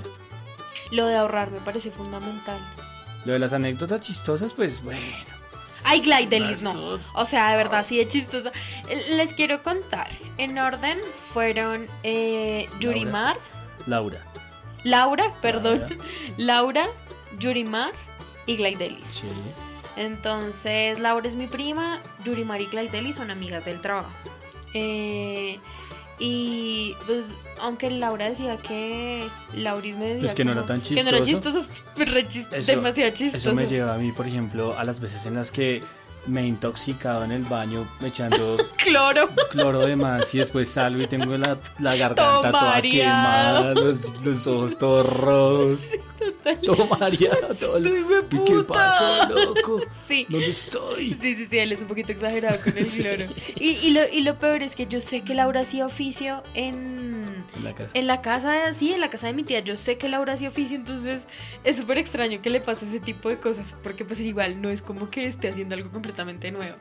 [0.91, 2.59] Lo de ahorrar me parece fundamental.
[3.25, 5.01] Lo de las anécdotas chistosas, pues bueno.
[5.85, 6.99] Ay, Glaidelis, no.
[7.15, 8.51] O sea, de verdad, sí es chistoso.
[9.11, 10.09] Les quiero contar.
[10.37, 10.99] En orden
[11.33, 13.39] fueron eh, Yurimar,
[13.87, 14.21] Laura.
[14.85, 15.99] Laura, perdón,
[16.37, 16.89] Laura,
[17.39, 17.93] Yurimar
[18.47, 19.05] y Glaidelis.
[19.09, 19.27] Sí.
[19.97, 24.11] Entonces, Laura es mi prima, Yurimar y Glaidelis son amigas del trabajo.
[24.75, 25.59] Eh,
[26.21, 27.25] y pues,
[27.61, 31.23] aunque Laura decía que Lauris me decía Pues que no era tan Que no era
[31.25, 31.61] chistoso.
[31.63, 33.37] chistoso, pues, re Eso- demasiado chistoso.
[33.37, 35.83] Eso me lleva a mí, por ejemplo, a las veces en las que
[36.27, 39.29] me he intoxicado en el baño echando Cloro.
[39.51, 44.47] cloro de más y después salgo y tengo la, la garganta toda quemada, los, los
[44.47, 45.87] ojos todos rojos,
[46.65, 47.77] todo mareado, todo.
[47.77, 49.81] Ay, ¿Y qué pasó, loco?
[50.07, 50.27] Sí.
[50.29, 51.17] ¿Dónde estoy?
[51.21, 53.03] Sí, sí, sí, él es un poquito exagerado con el Sí.
[53.03, 53.25] cloro.
[53.57, 57.00] Y, y, lo, y lo peor es que yo sé que Laura hacía oficio en,
[57.57, 57.99] En la casa.
[57.99, 59.61] en la casa sí, en la casa de mi tía.
[59.61, 61.23] Yo sé que Laura hacía oficio, entonces
[61.65, 64.83] es súper extraño que le pase ese tipo de cosas, porque pues igual no es
[64.83, 66.77] como que esté haciendo algo completamente nuevo.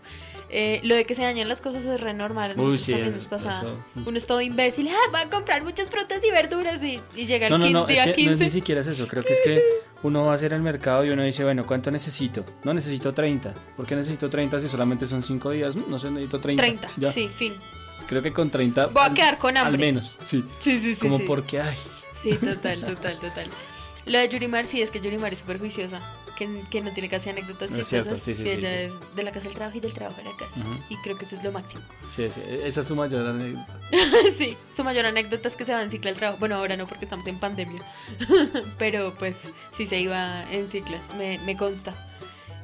[0.52, 2.54] Eh, lo de que se dañan las cosas es re normal.
[2.58, 3.50] Uy, sí, es- nos pasa.
[3.50, 3.78] eso.
[4.04, 7.46] Uno es todo imbécil, ah, va a comprar muchas frutas y verduras y, y llega
[7.48, 8.34] el No, no, 15 no, es día que no 15.
[8.34, 9.08] es ni siquiera es eso.
[9.08, 9.62] Creo que es que
[10.04, 12.44] uno va a hacer el mercado y uno dice, bueno, ¿cuánto necesito?
[12.64, 13.54] No, necesito 30.
[13.78, 15.76] ¿Por qué necesito 30 si solamente son 5 días?
[15.76, 16.64] No sé, necesito 30.
[16.64, 17.12] 30, Ya.
[17.14, 17.54] sí, fin.
[18.10, 18.88] Creo que con 30.
[18.88, 19.74] Voy a al- quedar con hambre.
[19.74, 20.44] Al menos, sí.
[20.60, 21.00] Sí, sí, sí.
[21.02, 21.24] Como sí.
[21.28, 21.78] porque, ay,
[22.24, 23.48] Sí, total, total, total.
[24.06, 26.02] Lo de Yurimar sí es que Yurimar es súper juiciosa,
[26.36, 28.76] que, que no tiene casi anécdotas Es cierto, sí, sí, sí, ella sí.
[28.76, 30.60] es de la casa al trabajo y del trabajo a la casa.
[30.90, 31.84] Y creo que eso es lo máximo.
[32.10, 33.68] sí, sí, esa es su mayor anécdota.
[34.38, 36.40] sí, su mayor anécdota es que se va en cicla al trabajo.
[36.40, 37.84] Bueno, ahora no porque estamos en pandemia.
[38.80, 39.36] Pero pues
[39.78, 41.94] sí se iba en cicla, me, me consta.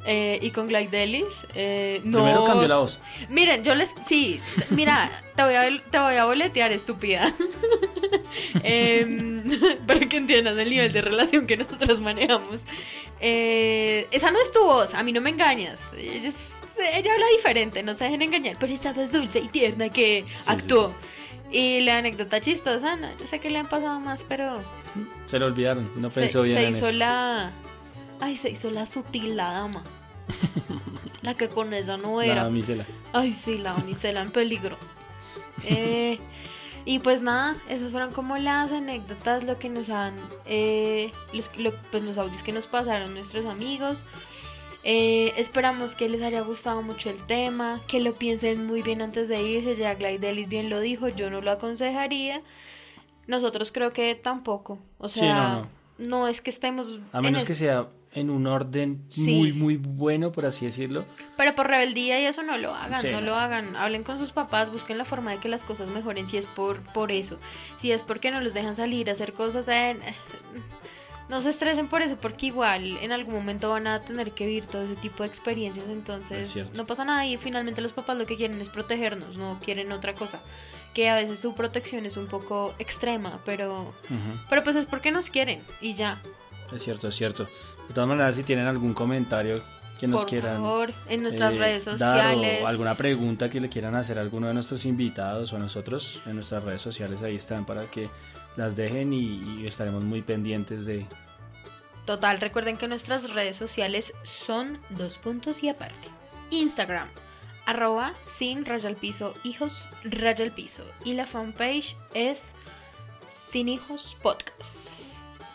[0.07, 1.25] Eh, y con Glide Delis,
[1.55, 2.19] eh, no.
[2.19, 2.99] Primero cambió la voz.
[3.29, 3.89] Miren, yo les.
[4.07, 4.39] Sí,
[4.71, 7.33] mira, te voy a, te voy a boletear, estúpida.
[8.63, 9.43] Em,
[9.87, 12.63] para que entiendas el nivel de relación que nosotros manejamos.
[13.19, 15.79] Eh, esa no es tu voz, a mí no me engañas.
[15.97, 16.37] Ella, es-
[16.77, 18.57] ella habla diferente, no se dejen engañar.
[18.59, 20.93] Pero esta voz dulce y tierna que sí, actuó.
[21.51, 24.59] Y la anécdota chistosa, no, yo sé que le han pasado más, pero.
[25.25, 26.97] Se lo olvidaron, no Se, pensó bien se en hizo eso.
[26.97, 27.51] la.
[28.19, 29.83] Ay, se hizo la sutil, la dama.
[31.21, 32.43] La que con esa no La era.
[32.45, 32.85] damisela.
[33.13, 34.77] Ay, sí, la damisela en peligro.
[35.67, 36.19] Eh,
[36.85, 40.15] y pues nada, esas fueron como las anécdotas, lo que nos han,
[40.45, 43.97] eh, los, lo- pues los audios que nos pasaron nuestros amigos.
[44.83, 49.27] Eh, esperamos que les haya gustado mucho el tema, que lo piensen muy bien antes
[49.27, 49.75] de irse.
[49.77, 52.41] Ya Glaidelis bien lo dijo, yo no lo aconsejaría.
[53.25, 54.77] Nosotros creo que tampoco.
[54.99, 55.59] O Sí, sea, no,
[55.97, 56.27] no, no.
[56.27, 56.99] es que estemos.
[57.13, 59.35] A en menos que sea en un orden Sí.
[59.35, 61.05] muy, muy bueno, por así decirlo.
[61.37, 63.75] Pero por rebeldía y eso no lo hagan, Sí, no, lo hagan.
[63.75, 66.81] Hablen con sus papás, busquen la forma de que las cosas mejoren si es por,
[66.93, 67.37] por eso.
[67.79, 69.97] Si es porque no los dejan salir a hacer cosas, eh,
[71.27, 74.65] no se estresen por eso, porque igual en algún momento van a tener que vivir
[74.67, 75.85] todo ese tipo de experiencias.
[75.85, 79.59] Es Entonces no pasa nada y finalmente los papás lo que quieren es protegernos, no
[79.63, 80.39] quieren otra cosa.
[80.93, 84.39] Que a veces su protección es un poco extrema, pero, Ujú.
[84.49, 86.21] pero pues es porque nos quieren y ya.
[86.73, 87.49] Es cierto, es cierto.
[87.87, 89.61] De todas maneras, si tienen algún comentario
[89.99, 93.69] que nos por quieran favor, en nuestras eh, redes dar o alguna pregunta que le
[93.69, 97.35] quieran hacer a alguno de nuestros invitados o a nosotros en nuestras redes sociales ahí
[97.35, 98.09] están para que
[98.57, 101.05] las dejen y, y estaremos muy pendientes de
[102.05, 106.07] Total, recuerden que nuestras redes sociales son dos puntos y aparte.
[106.51, 107.09] Instagram,
[107.65, 110.85] arroba sin raya al piso, hijos raya al piso.
[111.03, 112.53] Y la fanpage es
[113.51, 115.04] sin hijos podcast.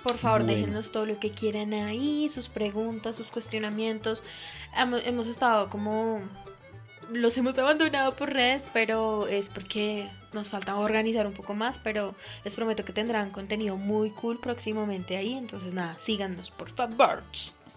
[0.03, 0.57] Por favor, Bueno.
[0.57, 4.22] déjenos todo lo que quieran ahí, sus preguntas, sus cuestionamientos.
[4.76, 6.20] Hemos, hemos estado como...
[7.12, 12.14] Los hemos abandonado por redes, pero es porque nos falta organizar un poco más, pero
[12.44, 15.32] les prometo que tendrán contenido muy cool próximamente ahí.
[15.34, 17.22] Entonces, nada, síganos, por favor.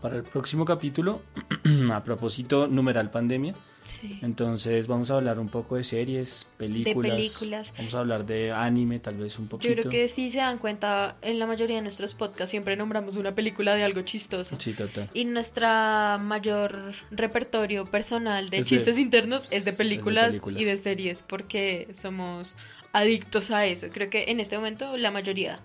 [0.02, 1.22] para el próximo capítulo
[1.92, 3.56] a propósito numeral pandemia
[3.86, 4.20] Sí.
[4.22, 7.74] entonces vamos a hablar un poco de series películas, películas.
[7.78, 10.58] vamos a hablar de anime tal vez un Yo poquito creo que si se dan
[10.58, 14.56] cuenta, en la mayoría de nuestros podcasts siempre nombramos una película de algo chistoso.
[14.60, 20.28] sí total Y nuestra mayor repertorio personal de Es de- chistes internos es de, películas
[20.30, 20.62] películas.
[20.62, 22.58] y de series, porque somos
[22.94, 23.88] adictos a eso.
[23.92, 25.60] Creo que en este momento la mayoría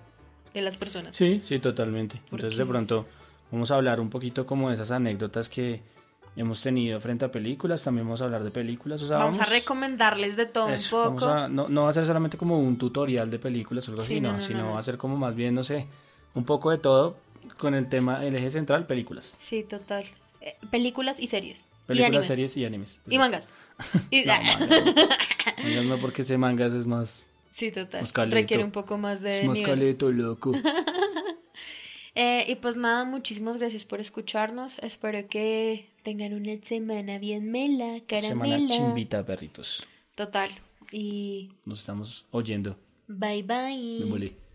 [0.54, 1.16] de las personas.
[1.16, 2.20] Sí, sí, totalmente.
[2.32, 3.06] Entonces de pronto
[3.50, 5.82] vamos a hablar un poquito como de esas anécdotas que
[6.40, 9.48] hemos tenido frente a películas, también vamos a hablar de películas, o sea, vamos, vamos,
[9.52, 11.26] a recomendarles de todo eso, un poco.
[11.30, 14.14] a- no, no va a ser solamente como un tutorial de películas o algo Sí,
[14.14, 14.72] así, no, no, no, sino no.
[14.74, 15.86] va a ser como más bien, no sé,
[16.34, 17.16] un poco de todo
[17.58, 19.36] con el tema, el eje central, películas.
[19.42, 20.04] Sí, total.
[20.40, 21.66] Eh, películas y series.
[21.84, 22.26] y Películas, animes.
[22.26, 23.00] series y animes.
[23.08, 23.52] Y mangas.
[24.10, 24.32] Y- No,
[25.64, 25.98] mangas no.
[25.98, 28.06] Porque ese mangas es más, sí, total.
[28.30, 30.52] Requiere un poco más de es más caleto, loco.
[32.20, 34.76] Eh, y pues nada, muchísimas gracias por escucharnos.
[34.80, 38.68] Espero que tengan una semana bien mela, Semana caramela.
[38.68, 39.86] chimbita, perritos.
[40.16, 40.50] Total.
[40.90, 42.76] Y Nos estamos oyendo.
[43.06, 44.00] bye bye.
[44.00, 44.47] Me molé.